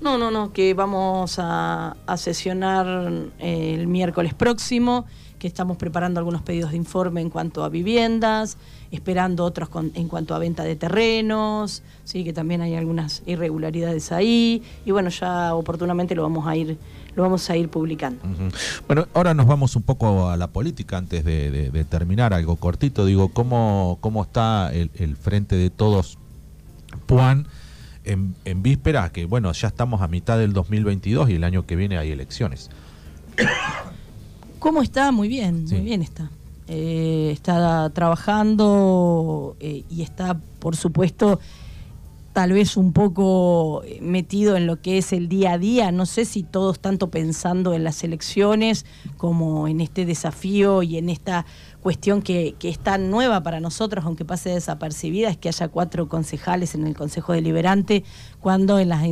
No, 0.00 0.18
no, 0.18 0.32
no, 0.32 0.52
que 0.52 0.74
vamos 0.74 1.38
a, 1.38 1.96
a 2.06 2.16
sesionar 2.16 3.12
el 3.38 3.86
miércoles 3.86 4.34
próximo 4.34 5.06
que 5.42 5.48
estamos 5.48 5.76
preparando 5.76 6.20
algunos 6.20 6.40
pedidos 6.42 6.70
de 6.70 6.76
informe 6.76 7.20
en 7.20 7.28
cuanto 7.28 7.64
a 7.64 7.68
viviendas, 7.68 8.58
esperando 8.92 9.44
otros 9.44 9.68
en 9.94 10.06
cuanto 10.06 10.36
a 10.36 10.38
venta 10.38 10.62
de 10.62 10.76
terrenos, 10.76 11.82
sí, 12.04 12.22
que 12.22 12.32
también 12.32 12.60
hay 12.60 12.76
algunas 12.76 13.24
irregularidades 13.26 14.12
ahí 14.12 14.62
y 14.86 14.92
bueno, 14.92 15.08
ya 15.08 15.56
oportunamente 15.56 16.14
lo 16.14 16.22
vamos 16.22 16.46
a 16.46 16.54
ir 16.54 16.78
lo 17.16 17.24
vamos 17.24 17.50
a 17.50 17.56
ir 17.56 17.68
publicando. 17.70 18.22
Bueno, 18.86 19.08
ahora 19.14 19.34
nos 19.34 19.48
vamos 19.48 19.74
un 19.74 19.82
poco 19.82 20.30
a 20.30 20.36
la 20.36 20.46
política 20.46 20.96
antes 20.96 21.24
de, 21.24 21.86
terminar, 21.90 22.32
algo 22.32 22.54
cortito. 22.54 23.04
Digo, 23.04 23.30
¿cómo, 23.30 23.98
cómo 24.00 24.22
está 24.22 24.72
el, 24.72 25.16
frente 25.16 25.56
de 25.56 25.70
todos, 25.70 26.18
Juan, 27.08 27.48
en, 28.04 28.36
en 28.44 28.62
víspera? 28.62 29.10
Que 29.10 29.24
bueno, 29.24 29.50
ya 29.50 29.66
estamos 29.66 30.02
a 30.02 30.06
mitad 30.06 30.38
del 30.38 30.52
2022 30.52 31.30
y 31.30 31.34
el 31.34 31.42
año 31.42 31.66
que 31.66 31.74
viene 31.74 31.98
hay 31.98 32.12
elecciones. 32.12 32.70
¿Cómo 34.62 34.80
está? 34.80 35.10
Muy 35.10 35.26
bien, 35.26 35.64
muy 35.64 35.80
bien 35.80 36.02
está. 36.02 36.30
Eh, 36.68 37.30
está 37.32 37.90
trabajando 37.90 39.56
eh, 39.58 39.82
y 39.90 40.02
está, 40.02 40.38
por 40.60 40.76
supuesto, 40.76 41.40
tal 42.32 42.52
vez 42.52 42.76
un 42.76 42.92
poco 42.92 43.82
metido 44.00 44.56
en 44.56 44.68
lo 44.68 44.80
que 44.80 44.98
es 44.98 45.12
el 45.12 45.28
día 45.28 45.54
a 45.54 45.58
día. 45.58 45.90
No 45.90 46.06
sé 46.06 46.24
si 46.24 46.44
todos 46.44 46.78
tanto 46.78 47.10
pensando 47.10 47.74
en 47.74 47.82
las 47.82 48.04
elecciones 48.04 48.86
como 49.16 49.66
en 49.66 49.80
este 49.80 50.06
desafío 50.06 50.84
y 50.84 50.96
en 50.96 51.08
esta 51.08 51.44
cuestión 51.80 52.22
que, 52.22 52.54
es 52.62 52.78
tan 52.78 53.10
nueva 53.10 53.42
para 53.42 53.58
nosotros, 53.58 54.04
aunque 54.04 54.24
pase 54.24 54.50
desapercibida, 54.50 55.28
es 55.28 55.38
que 55.38 55.48
haya 55.48 55.66
cuatro 55.66 56.08
concejales 56.08 56.76
en 56.76 56.86
el 56.86 56.94
Consejo 56.94 57.32
Deliberante, 57.32 58.04
cuando 58.38 58.78
en 58.78 58.90
las, 58.90 59.02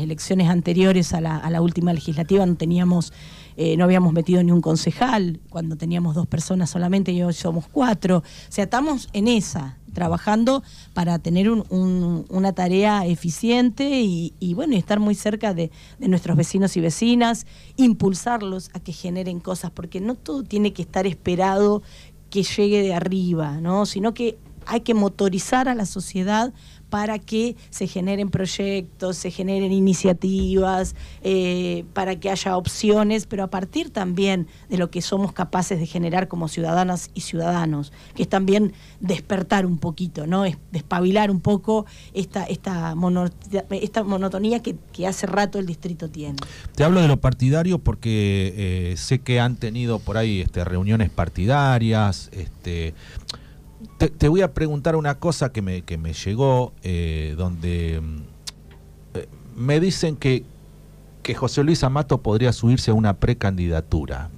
elecciones 0.00 0.48
anteriores 0.48 1.12
a 1.12 1.20
la 1.20 1.60
última 1.62 1.92
legislativa 1.92 2.44
no 2.44 2.56
teníamos 2.56 3.12
eh, 3.60 3.76
no 3.76 3.82
habíamos 3.82 4.12
metido 4.12 4.40
ni 4.44 4.52
un 4.52 4.60
concejal, 4.60 5.40
cuando 5.50 5.74
teníamos 5.74 6.14
dos 6.14 6.28
personas 6.28 6.70
solamente 6.70 7.10
y 7.10 7.24
hoy 7.24 7.32
somos 7.32 7.66
cuatro. 7.66 8.18
O 8.18 8.52
sea, 8.52 8.62
estamos 8.62 9.08
en 9.12 9.26
esa, 9.26 9.78
trabajando 9.92 10.62
para 10.94 11.18
tener 11.18 11.50
una 11.50 12.52
tarea 12.52 13.04
eficiente 13.04 14.00
y, 14.00 14.54
bueno, 14.54 14.76
estar 14.76 15.00
muy 15.00 15.16
cerca 15.16 15.54
de, 15.54 15.72
de, 15.98 16.06
nuestros 16.06 16.36
vecinos 16.36 16.76
y 16.76 16.80
vecinas, 16.80 17.48
impulsarlos 17.76 18.70
a 18.74 18.78
que 18.78 18.92
generen 18.92 19.40
cosas, 19.40 19.72
porque 19.72 20.00
no 20.00 20.14
todo 20.14 20.44
tiene 20.44 20.72
que 20.72 20.82
estar 20.82 21.08
esperado 21.08 21.82
que 22.30 22.44
llegue 22.44 22.80
de 22.80 22.94
arriba, 22.94 23.60
¿no? 23.60 23.86
Sino 23.86 24.14
que 24.14 24.38
hay 24.66 24.82
que 24.82 24.94
motorizar 24.94 25.68
a 25.68 25.74
la 25.74 25.84
sociedad 25.84 26.52
para 26.90 27.18
que 27.18 27.56
se 27.70 27.86
generen 27.86 28.30
proyectos, 28.30 29.16
se 29.16 29.30
generen 29.30 29.72
iniciativas, 29.72 30.94
eh, 31.22 31.84
para 31.92 32.16
que 32.16 32.30
haya 32.30 32.56
opciones, 32.56 33.26
pero 33.26 33.44
a 33.44 33.50
partir 33.50 33.90
también 33.90 34.46
de 34.68 34.78
lo 34.78 34.90
que 34.90 35.02
somos 35.02 35.32
capaces 35.32 35.78
de 35.78 35.86
generar 35.86 36.28
como 36.28 36.48
ciudadanas 36.48 37.10
y 37.14 37.22
ciudadanos, 37.22 37.92
que 38.14 38.22
es 38.22 38.28
también 38.28 38.72
despertar 39.00 39.66
un 39.66 39.78
poquito, 39.78 40.26
¿no? 40.26 40.44
Es 40.44 40.56
despabilar 40.72 41.30
un 41.30 41.40
poco 41.40 41.86
esta, 42.14 42.44
esta, 42.44 42.94
esta 43.70 44.04
monotonía 44.04 44.60
que, 44.62 44.76
hace 45.06 45.26
rato 45.26 45.58
el 45.58 45.66
distrito 45.66 46.10
tiene. 46.10 46.36
Te 46.74 46.84
hablo 46.84 47.00
de 47.00 47.08
lo 47.08 47.18
partidario 47.18 47.78
porque 47.78 48.52
eh, 48.56 48.96
sé 48.96 49.20
que 49.20 49.38
han 49.38 49.56
tenido 49.56 50.00
por 50.00 50.18
ahí 50.18 50.40
este, 50.40 50.64
reuniones 50.64 51.08
partidarias, 51.08 52.30
este 52.32 52.94
te, 53.98 54.28
voy 54.28 54.42
a 54.42 54.54
preguntar 54.54 54.96
una 54.96 55.16
cosa 55.16 55.50
que 55.52 55.60
me, 55.60 55.82
que 55.82 55.98
me 55.98 56.12
llegó, 56.12 56.72
eh, 56.82 57.34
donde 57.36 58.00
mm, 58.00 58.18
eh, 59.14 59.28
me 59.56 59.80
dicen 59.80 60.16
que, 60.16 60.44
que 61.22 61.34
José 61.34 61.64
Luis 61.64 61.82
Amato 61.82 62.22
podría 62.22 62.52
subirse 62.52 62.92
a 62.92 62.94
una 62.94 63.14
precandidatura. 63.14 64.30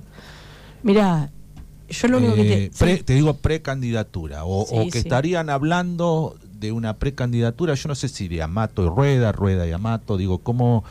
Mira, 0.82 1.30
yo 1.88 2.08
lo 2.08 2.18
único 2.18 2.34
que 2.36 2.70
te... 2.76 2.92
Eh, 2.92 3.02
te 3.02 3.14
digo 3.14 3.34
precandidatura, 3.34 4.44
o, 4.44 4.62
o 4.62 4.90
que 4.90 4.98
estarían 4.98 5.50
hablando 5.50 6.36
de 6.58 6.72
una 6.72 6.96
precandidatura, 6.96 7.74
yo 7.74 7.88
no 7.88 7.94
sé 7.94 8.08
si 8.08 8.28
de 8.28 8.42
Amato 8.42 8.84
y 8.84 8.88
Rueda, 8.88 9.32
Rueda 9.32 9.66
y 9.66 9.72
Amato, 9.72 10.16
digo, 10.16 10.38
¿cómo 10.38 10.84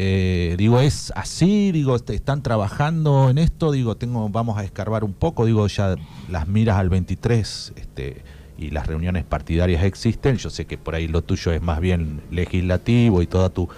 eh, 0.00 0.54
digo, 0.56 0.78
es 0.78 1.12
así, 1.16 1.72
digo, 1.72 1.96
están 1.96 2.40
trabajando 2.40 3.30
en 3.30 3.38
esto, 3.38 3.72
digo, 3.72 3.96
tengo, 3.96 4.28
vamos 4.28 4.56
a 4.56 4.62
escarbar 4.62 5.02
un 5.02 5.12
poco, 5.12 5.44
digo, 5.44 5.66
ya 5.66 5.96
las 6.28 6.46
miras 6.46 6.76
al 6.76 6.88
23 6.88 7.72
este, 7.74 8.22
y 8.56 8.70
las 8.70 8.86
reuniones 8.86 9.24
partidarias 9.24 9.82
existen, 9.82 10.36
yo 10.36 10.50
sé 10.50 10.66
que 10.66 10.78
por 10.78 10.94
ahí 10.94 11.08
lo 11.08 11.22
tuyo 11.22 11.50
es 11.50 11.60
más 11.60 11.80
bien 11.80 12.22
legislativo 12.30 13.22
y 13.22 13.26
toda 13.26 13.48
tu 13.48 13.68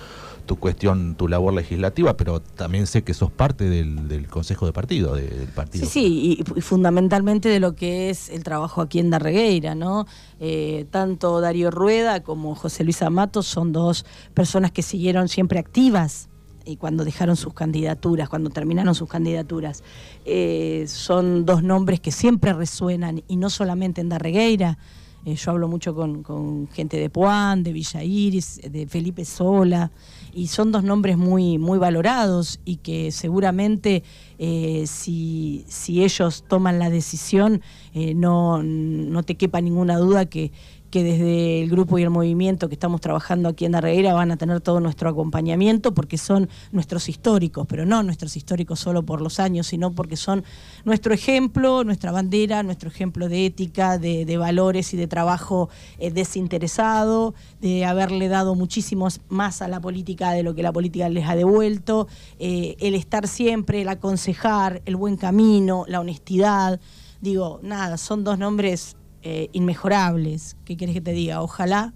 tu 0.50 0.56
cuestión, 0.56 1.14
tu 1.14 1.28
labor 1.28 1.54
legislativa, 1.54 2.16
pero 2.16 2.40
también 2.40 2.88
sé 2.88 3.04
que 3.04 3.14
sos 3.14 3.30
parte 3.30 3.70
del, 3.70 4.26
Consejo 4.26 4.66
de 4.66 4.72
Partido, 4.72 5.14
del 5.14 5.46
partido. 5.54 5.86
Sí, 5.86 5.92
sí, 5.92 6.44
y, 6.56 6.60
fundamentalmente 6.60 7.48
de 7.48 7.60
lo 7.60 7.76
que 7.76 8.10
es 8.10 8.30
el 8.30 8.42
trabajo 8.42 8.80
aquí 8.82 8.98
en 8.98 9.10
Darregueira, 9.10 9.76
¿no? 9.76 10.08
Eh, 10.40 10.86
tanto 10.90 11.40
Darío 11.40 11.70
Rueda 11.70 12.24
como 12.24 12.56
José 12.56 12.82
Luis 12.82 13.00
Amato 13.00 13.44
son 13.44 13.72
dos 13.72 14.04
personas 14.34 14.72
que 14.72 14.82
siguieron 14.82 15.28
siempre 15.28 15.60
activas 15.60 16.28
y 16.64 16.78
cuando 16.78 17.04
dejaron 17.04 17.36
sus 17.36 17.54
candidaturas, 17.54 18.28
cuando 18.28 18.50
terminaron 18.50 18.96
sus 18.96 19.08
candidaturas. 19.08 19.84
Eh, 20.24 20.84
son 20.88 21.46
dos 21.46 21.62
nombres 21.62 22.00
que 22.00 22.10
siempre 22.10 22.52
resuenan 22.54 23.22
y 23.28 23.36
no 23.36 23.50
solamente 23.50 24.00
en 24.00 24.08
Darregueira, 24.08 24.78
Eh, 25.24 25.35
yo 25.35 25.50
hablo 25.50 25.68
mucho 25.68 25.94
con, 25.94 26.68
gente 26.72 26.96
de 26.96 27.11
Puan, 27.11 27.62
de 27.62 27.72
Villa 27.72 28.02
Iris, 28.02 28.61
de 28.70 28.87
Felipe 28.87 29.24
Sola, 29.24 29.90
y 30.33 30.46
son 30.46 30.72
dos 30.72 30.83
nombres 30.83 31.18
muy, 31.18 31.59
muy 31.59 31.78
valorados 31.78 32.61
y 32.64 32.76
que 32.76 33.12
seguramente 33.12 34.02
eh, 34.38 34.85
si, 34.87 35.64
si, 35.68 36.02
ellos 36.02 36.44
toman 36.48 36.78
la 36.78 36.88
decisión, 36.88 37.61
eh, 37.92 38.14
no, 38.14 38.62
no 38.62 39.22
te 39.22 39.35
quepa 39.35 39.61
ninguna 39.61 39.98
duda 39.98 40.24
que, 40.24 40.52
que 40.90 41.05
desde 41.05 41.62
el 41.62 41.70
grupo 41.70 41.98
y 41.98 42.03
el 42.03 42.11
movimiento 42.11 42.68
que 42.68 42.74
estamos 42.74 43.00
trabajando 43.00 43.48
aquí 43.48 43.64
en 43.64 43.72
Darreguera 43.72 44.12
van 44.12 44.33
a 44.33 44.37
tener 44.37 44.61
todo 44.61 44.81
nuestro 44.81 45.09
acompañamiento 45.09 45.94
porque 45.94 46.18
son 46.18 46.48
nuestros 46.72 47.09
históricos, 47.09 47.66
pero 47.68 47.87
no 47.87 48.03
nuestros 48.03 48.37
históricos 48.37 48.81
solo 48.81 49.05
por 49.05 49.20
los 49.20 49.40
años, 49.40 49.68
sino 49.68 49.92
porque 49.92 50.16
son 50.16 50.44
nuestro 50.85 51.14
ejemplo, 51.14 51.85
nuestra 51.85 52.11
bandera, 52.11 52.62
nuestro 52.62 52.88
ejemplo 52.90 53.29
de 53.29 53.46
ética, 53.46 53.98
de, 53.98 54.37
valores 54.37 54.94
y 54.94 54.96
de 54.96 55.07
trabajo 55.07 55.68
eh, 55.98 56.11
desinteresado, 56.11 57.35
de 57.61 57.85
haberle 57.85 58.29
dado 58.29 58.55
muchísimos 58.55 59.20
más 59.29 59.62
a 59.62 59.68
la 59.68 59.81
política 59.81 60.33
de 60.33 60.42
lo 60.42 60.55
que 60.55 60.62
la 60.62 60.72
política 60.72 61.09
les 61.09 61.29
ha 61.29 61.37
devuelto, 61.37 62.09
eh, 62.38 62.76
el 62.81 62.94
estar 62.94 63.29
siempre, 63.29 63.83
el 63.83 63.88
aconsejar, 63.88 64.83
el 64.87 64.96
buen 64.96 65.16
camino, 65.16 65.85
la 65.87 66.00
honestidad. 66.00 66.81
Digo, 67.20 67.61
nada, 67.62 67.98
son 67.98 68.24
dos 68.24 68.38
nombres 68.38 68.96
eh, 69.22 69.48
inmejorables. 69.52 70.56
¿Qué 70.64 70.76
quieres 70.76 70.94
que 70.94 71.00
te 71.00 71.12
diga? 71.12 71.42
Ojalá, 71.42 71.92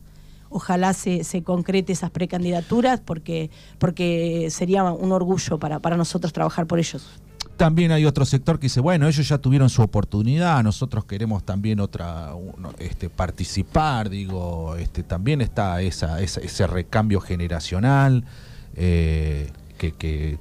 ojalá 0.48 0.92
se, 0.92 1.24
se, 1.24 1.42
concrete 1.42 1.92
esas 1.92 2.10
precandidaturas 2.10 3.00
porque, 3.00 3.50
porque 3.78 4.48
sería 4.50 4.84
un 4.84 5.12
orgullo 5.12 5.58
para, 5.58 5.80
para 5.80 5.96
nosotros 5.96 6.32
trabajar 6.32 6.66
por 6.66 6.78
ellos. 6.78 7.20
También 7.56 7.92
hay 7.92 8.04
otro 8.04 8.24
sector 8.24 8.58
que 8.58 8.64
dice, 8.64 8.80
bueno, 8.80 9.06
ellos 9.06 9.28
ya 9.28 9.38
tuvieron 9.38 9.70
su 9.70 9.80
oportunidad, 9.80 10.62
nosotros 10.64 11.04
queremos 11.04 11.44
también 11.44 11.78
otra, 11.78 12.32
este, 12.78 13.08
participar, 13.08 14.10
digo, 14.10 14.74
este, 14.76 15.04
también 15.04 15.40
está 15.40 15.80
esa, 15.80 16.20
ese 16.20 16.66
recambio 16.66 17.20
generacional. 17.20 18.24
Eh, 18.74 19.52
que, 19.92 20.38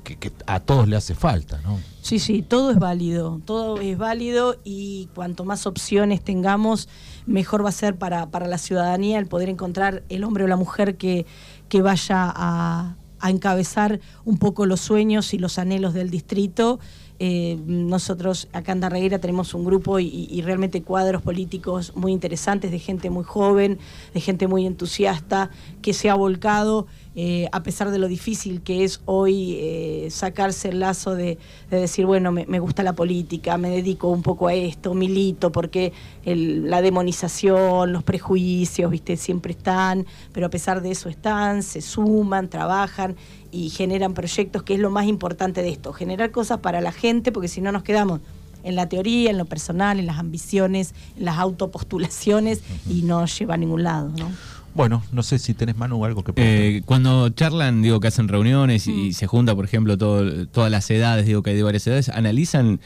a 0.48 0.60
todos 0.60 0.88
le 0.88 0.96
hace 0.96 1.16
falta, 1.16 1.60
¿no? 1.62 1.80
Sí, 2.02 2.20
sí, 2.20 2.42
todo 2.42 2.72
es 2.72 2.80
válido, 2.80 3.42
todo 3.46 3.80
es 3.80 3.98
válido 3.98 4.58
y 4.64 5.10
cuanto 5.16 5.46
más 5.46 5.66
opciones 5.66 6.22
tengamos, 6.22 6.90
mejor 7.26 7.64
va 7.64 7.70
a 7.70 7.74
ser 7.74 7.96
para, 7.96 8.30
para 8.30 8.48
la 8.48 8.58
ciudadanía 8.58 9.20
el 9.20 9.28
poder 9.28 9.50
encontrar 9.50 10.04
el 10.10 10.24
hombre 10.24 10.44
o 10.44 10.48
la 10.48 10.58
mujer 10.58 10.98
que, 10.98 11.26
que 11.70 11.82
vaya 11.82 12.32
a, 12.36 12.96
encabezar 13.26 14.02
un 14.26 14.38
poco 14.38 14.66
los 14.66 14.82
sueños 14.82 15.34
y 15.34 15.38
los 15.38 15.58
anhelos 15.58 15.94
del 15.94 16.10
distrito 16.10 16.82
eh, 17.20 17.58
nosotros 17.66 18.50
acá 18.52 18.72
en 18.72 18.82
Darreguera 18.82 19.20
tenemos 19.20 19.54
un 19.54 19.64
grupo 19.64 20.00
y, 20.00 20.42
realmente 20.42 20.82
cuadros 20.82 21.22
políticos 21.22 21.94
muy 21.96 22.12
interesantes, 22.12 22.70
de 22.70 22.80
gente 22.80 23.10
muy 23.10 23.24
joven, 23.24 23.80
de 24.14 24.20
gente 24.20 24.48
muy 24.48 24.66
entusiasta, 24.66 25.50
que 25.82 25.94
se 25.94 26.10
ha 26.10 26.16
volcado, 26.16 26.88
eh, 27.16 27.48
a 27.52 27.62
pesar 27.62 27.92
de 27.92 28.00
lo 28.00 28.08
difícil 28.08 28.62
que 28.62 28.84
es 28.84 29.02
hoy 29.06 29.58
eh, 29.60 30.08
sacarse 30.10 30.70
el 30.70 30.80
lazo 30.80 31.16
de, 31.16 31.38
decir, 31.70 32.06
bueno, 32.06 32.32
me, 32.32 32.60
gusta 32.60 32.82
la 32.82 32.94
política, 32.94 33.58
me 33.58 33.70
dedico 33.70 34.10
un 34.10 34.24
poco 34.24 34.48
a 34.48 34.54
esto, 34.54 34.94
milito, 34.94 35.52
porque 35.52 35.94
la 36.26 36.82
demonización, 36.82 37.94
los 37.94 38.04
prejuicios, 38.04 38.90
viste, 38.90 39.18
siempre 39.18 39.52
están, 39.52 40.06
pero 40.32 40.48
a 40.48 40.50
pesar 40.50 40.82
de 40.82 40.92
eso 40.92 41.10
están, 41.10 41.62
se 41.62 41.82
suman, 41.82 42.50
trabajan 42.50 43.16
y 43.52 43.70
generan 43.70 44.14
proyectos, 44.14 44.64
que 44.64 44.74
es 44.74 44.80
lo 44.80 44.90
más 44.90 45.06
importante 45.06 45.62
de 45.62 45.70
esto, 45.70 45.94
generar 45.94 46.32
cosas 46.32 46.60
para 46.60 46.82
la 46.82 46.92
gente, 46.92 47.32
porque 47.32 47.48
si 47.48 47.62
no 47.62 47.72
nos 47.72 47.84
quedamos 47.84 48.22
en 48.64 48.76
la 48.76 48.90
teoría, 48.90 49.30
en 49.30 49.38
lo 49.38 49.46
personal, 49.46 50.00
en 50.00 50.08
las 50.08 50.18
ambiciones, 50.18 50.96
en 51.18 51.26
las 51.26 51.38
autopostulaciones 51.38 52.62
y 52.90 53.04
no 53.04 53.26
lleva 53.26 53.56
a 53.56 53.58
ningún 53.58 53.84
lado, 53.84 54.10
¿no? 54.18 54.32
Bueno, 54.76 55.04
no 55.12 55.24
sé 55.24 55.40
si 55.40 55.54
tenés, 55.54 55.78
Manu, 55.78 56.04
algo 56.04 56.24
que 56.24 56.34
eh, 56.36 56.82
Cuando 56.86 57.30
charlan, 57.30 57.82
digo, 57.82 58.00
que 58.00 58.08
hacen 58.08 58.28
reuniones 58.28 58.88
y, 58.88 59.10
mm. 59.10 59.14
se 59.14 59.28
junta, 59.28 59.56
por 59.56 59.66
ejemplo, 59.66 59.98
todo, 59.98 60.48
todas 60.48 60.72
las 60.72 60.90
edades, 60.90 61.26
digo 61.26 61.44
que 61.44 61.52
hay 61.52 61.56
de 61.56 61.64
varias 61.64 61.86
edades, 61.86 62.10
analizan 62.10 62.80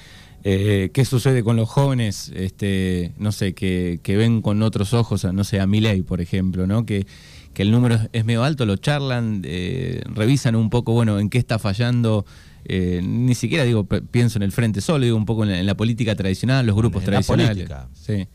eh, 0.44 0.92
qué 0.94 1.06
sucede 1.06 1.44
con 1.44 1.56
los 1.56 1.70
jóvenes, 1.70 2.32
este, 2.36 3.14
no 3.18 3.32
sé, 3.32 3.54
que, 3.54 4.00
que 4.04 4.18
ven 4.18 4.42
con 4.42 4.62
otros 4.62 4.94
ojos, 4.94 5.24
no 5.34 5.44
sé, 5.44 5.60
a 5.60 5.68
Miley, 5.68 6.02
por 6.02 6.22
ejemplo, 6.22 6.68
¿no? 6.68 6.86
Que, 6.86 7.06
que 7.54 7.64
el 7.64 7.72
número 7.72 8.00
es 8.14 8.24
medio 8.24 8.44
alto, 8.44 8.66
lo 8.66 8.78
charlan, 8.78 9.42
eh, 9.44 10.04
revisan 10.14 10.56
un 10.56 10.70
poco, 10.70 10.94
bueno, 10.94 11.20
en 11.20 11.30
qué 11.30 11.38
está 11.38 11.58
fallando. 11.58 12.26
Eh, 12.66 13.02
ni 13.04 13.34
siquiera 13.34 13.64
digo, 13.64 13.86
pienso 13.86 14.38
en 14.38 14.44
el 14.44 14.52
frente 14.52 14.80
solo, 14.80 15.06
digo 15.06 15.18
un 15.18 15.26
poco 15.26 15.44
en 15.44 15.66
la, 15.66 15.76
política 15.76 16.16
tradicional, 16.16 16.66
los 16.68 16.76
grupos 16.76 17.04
tradicionales. 17.04 17.68
sí. 17.94 18.28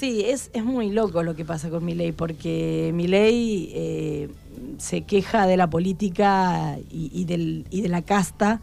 Sí, 0.00 0.22
es, 0.24 0.48
es 0.54 0.64
muy 0.64 0.88
loco 0.88 1.22
lo 1.22 1.36
que 1.36 1.44
pasa 1.44 1.68
con 1.68 1.84
Milei, 1.84 2.12
porque 2.12 2.90
Milei 2.94 3.70
eh, 3.74 4.30
se 4.78 5.02
queja 5.02 5.46
de 5.46 5.58
la 5.58 5.68
política 5.68 6.78
y, 6.90 7.26
del, 7.26 7.66
y 7.68 7.82
de 7.82 7.90
la 7.90 8.00
casta, 8.00 8.62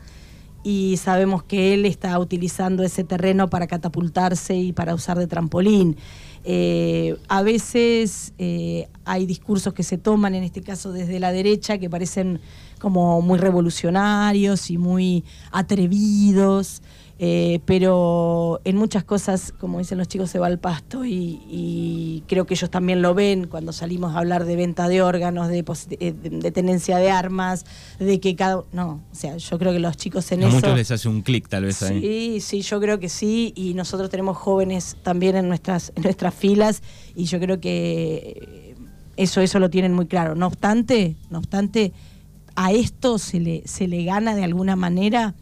y 0.63 0.97
sabemos 0.97 1.43
que 1.43 1.75
él 1.75 1.85
está 1.85 2.17
utilizando 2.17 2.81
ese 2.81 3.03
terreno 3.03 3.51
para 3.51 3.67
catapultarse 3.67 4.55
y 4.55 4.73
para 4.73 4.95
usar 4.95 5.19
de 5.19 5.27
trampolín. 5.27 5.95
Eh, 6.43 7.15
a 7.27 7.43
veces 7.43 8.33
eh, 8.39 8.87
hay 9.05 9.27
discursos 9.27 9.75
que 9.75 9.83
se 9.83 9.99
toman, 9.99 10.33
en 10.33 10.43
este 10.43 10.63
caso 10.63 10.91
desde 10.91 11.19
la 11.19 11.31
derecha, 11.31 11.77
que 11.77 11.87
parecen 11.87 12.39
como 12.79 13.21
muy 13.21 13.37
revolucionarios 13.37 14.71
y 14.71 14.79
muy 14.79 15.23
atrevidos. 15.51 16.81
Eh, 17.19 17.61
pero 17.65 18.61
en 18.63 18.77
muchas 18.77 19.03
cosas, 19.03 19.51
como 19.59 19.79
dicen 19.79 19.97
los 19.97 20.07
chicos, 20.07 20.29
se 20.29 20.37
va 20.37 20.45
al 20.45 20.59
pasto 20.59 21.03
y, 21.03 22.23
creo 22.27 22.45
que 22.45 22.53
ellos 22.53 22.69
también 22.69 23.01
lo 23.01 23.15
ven 23.15 23.47
cuando 23.47 23.71
salimos 23.71 24.15
a 24.15 24.19
hablar 24.19 24.45
de 24.45 24.55
venta 24.55 24.87
de 24.87 25.01
órganos, 25.01 25.47
de, 25.47 25.63
de, 25.63 26.51
tenencia 26.51 26.97
de 26.97 27.09
armas, 27.09 27.65
de 27.99 28.19
que 28.19 28.35
cada... 28.35 28.63
No, 28.71 29.01
o 29.11 29.15
sea, 29.15 29.37
yo 29.37 29.57
creo 29.57 29.71
que 29.71 29.79
los 29.79 29.97
chicos 29.97 30.31
en 30.31 30.41
eso... 30.41 30.49
A 30.49 30.53
muchos 30.53 30.75
les 30.75 30.91
hace 30.91 31.09
un 31.09 31.21
clic 31.21 31.47
tal 31.47 31.65
vez 31.65 31.81
ahí. 31.81 32.01
Sí, 32.01 32.39
sí, 32.41 32.61
yo 32.61 32.79
creo 32.79 32.99
que 32.99 33.09
sí 33.09 33.53
y 33.55 33.73
nosotros 33.73 34.09
tenemos 34.09 34.37
jóvenes 34.37 34.97
también 35.01 35.35
en 35.37 35.47
nuestras, 35.47 35.93
en 35.95 36.03
nuestras 36.03 36.33
filas 36.33 36.83
y 37.15 37.25
yo 37.25 37.39
creo 37.39 37.59
que 37.59 38.75
eso, 39.15 39.41
eso 39.41 39.59
lo 39.59 39.69
tienen 39.69 39.93
muy 39.93 40.05
claro. 40.05 40.35
No 40.35 40.47
obstante, 40.47 41.15
no 41.31 41.39
obstante, 41.39 41.93
a 42.55 42.71
esto 42.71 43.17
se 43.17 43.39
le, 43.39 43.63
se 43.65 43.87
le 43.87 44.03
gana 44.03 44.35
de 44.35 44.43
alguna 44.43 44.75
manera 44.75 45.33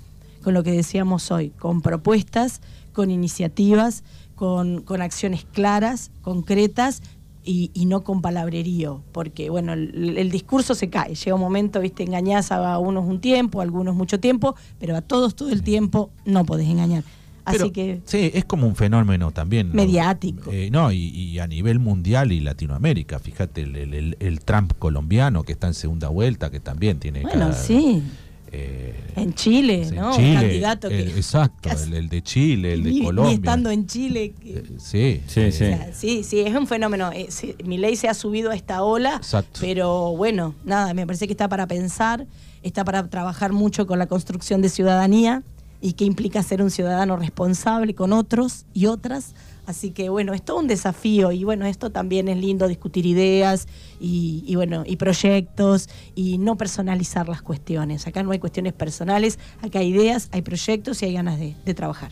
con 0.46 0.54
lo 0.54 0.62
que 0.62 0.72
decíamos 0.72 1.32
hoy, 1.32 1.50
con 1.50 1.82
propuestas, 1.82 2.62
con 2.94 3.10
iniciativas, 3.10 4.04
con, 4.36 4.84
con 4.84 5.02
acciones 5.02 5.44
claras, 5.52 6.12
concretas 6.22 7.02
y, 7.44 7.72
no 7.88 8.04
con 8.04 8.22
palabrerío, 8.22 9.02
porque 9.12 9.50
bueno, 9.50 9.74
el, 9.74 10.30
discurso 10.30 10.76
se 10.76 10.88
cae, 10.88 11.16
llega 11.16 11.34
un 11.34 11.42
momento, 11.42 11.82
viste, 11.82 12.04
engañás 12.04 12.52
a 12.52 12.78
unos 12.78 13.06
un 13.06 13.22
tiempo, 13.22 13.60
a 13.60 13.64
algunos 13.64 13.96
mucho 13.96 14.20
tiempo, 14.20 14.56
pero 14.80 14.96
a 14.96 15.02
todos 15.02 15.36
todo 15.36 15.50
el 15.50 15.64
tiempo 15.64 16.12
no 16.26 16.46
podés 16.46 16.70
engañar. 16.70 17.04
Así 17.44 17.72
que 17.72 18.02
sí, 18.06 18.30
es 18.34 18.46
como 18.46 18.68
un 18.68 18.76
fenómeno 18.76 19.32
también 19.32 19.72
mediático. 19.74 20.52
Eh, 20.52 20.70
no, 20.72 20.92
y, 20.92 21.40
a 21.40 21.48
nivel 21.48 21.80
mundial 21.80 22.32
y 22.32 22.40
Latinoamérica, 22.40 23.18
fíjate 23.18 23.62
el, 23.64 24.40
Trump 24.46 24.74
colombiano 24.78 25.42
que 25.42 25.54
está 25.54 25.66
en 25.66 25.74
segunda 25.74 26.10
vuelta, 26.10 26.52
que 26.52 26.60
también 26.60 27.00
tiene 27.00 27.22
bueno, 27.22 27.52
sí. 27.54 28.04
Eh, 28.52 28.94
en 29.16 29.34
Chile, 29.34 29.90
¿no? 29.92 30.12
candidato 30.12 30.90
que. 30.90 31.02
exacto, 31.02 31.70
el, 31.70 32.10
de 32.10 32.22
Chile, 32.22 32.74
el 32.74 32.84
de 32.84 33.04
Colombia. 33.04 33.34
estando 33.36 33.70
en 33.70 33.86
Chile. 33.88 34.34
Eh, 34.44 34.64
sí, 34.78 35.22
sí, 35.28 35.52
sí. 35.52 35.72
sí, 35.94 36.24
sí, 36.24 36.40
es 36.42 36.56
un 36.56 36.68
fenómeno. 36.68 37.12
Eh, 37.12 37.28
mi 37.64 37.78
ley 37.78 37.96
se 37.96 38.08
ha 38.08 38.14
subido 38.14 38.52
a 38.52 38.56
esta 38.56 38.84
ola, 38.84 39.22
pero 39.60 40.16
bueno, 40.16 40.56
nada, 40.64 40.94
me 40.94 41.06
parece 41.06 41.28
que 41.28 41.34
está 41.34 41.48
para 41.50 41.68
pensar, 41.68 42.28
está 42.62 42.84
para 42.84 43.08
trabajar 43.10 43.54
mucho 43.54 43.88
con 43.88 44.00
la 44.00 44.08
construcción 44.08 44.62
de 44.62 44.70
ciudadanía 44.70 45.44
y 45.82 45.94
que 45.94 46.06
implica 46.06 46.42
ser 46.44 46.62
un 46.62 46.72
ciudadano 46.72 47.16
responsable 47.18 47.94
con 47.94 48.14
otros 48.14 48.66
y 48.74 48.88
otras 48.88 49.34
Así 49.66 49.92
que 49.92 50.10
bueno, 50.10 50.34
es 50.34 50.44
todo 50.44 50.60
un 50.60 50.68
desafío 50.68 51.32
y 51.32 51.44
bueno, 51.44 51.66
esto 51.66 51.90
también 51.90 52.28
es 52.28 52.38
lindo 52.38 52.68
discutir 52.68 53.06
ideas 53.06 53.68
y, 54.00 54.56
bueno, 54.56 54.84
y 54.86 54.98
proyectos 54.98 55.90
y 56.14 56.38
no 56.38 56.58
personalizar 56.58 57.28
las 57.28 57.42
cuestiones. 57.42 58.08
Acá 58.08 58.24
no 58.24 58.32
hay 58.32 58.40
cuestiones 58.40 58.74
personales, 58.74 59.40
acá 59.62 59.80
hay 59.80 59.88
ideas, 59.88 60.30
hay 60.32 60.42
proyectos 60.42 61.02
y 61.02 61.06
hay 61.06 61.14
ganas 61.14 61.40
de, 61.40 61.56
trabajar. 61.74 62.12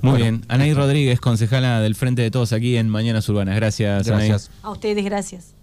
Muy 0.00 0.16
bien. 0.16 0.42
Anaí 0.48 0.72
Rodríguez, 0.72 1.20
concejala 1.20 1.80
del 1.80 1.94
Frente 1.94 2.22
de 2.22 2.30
Todos 2.30 2.52
aquí 2.52 2.76
en 2.76 2.88
Mañanas 2.88 3.28
Urbanas. 3.28 3.56
Gracias, 3.56 4.06
gracias. 4.06 4.50
A 4.62 4.70
ustedes, 4.70 5.04
gracias. 5.04 5.55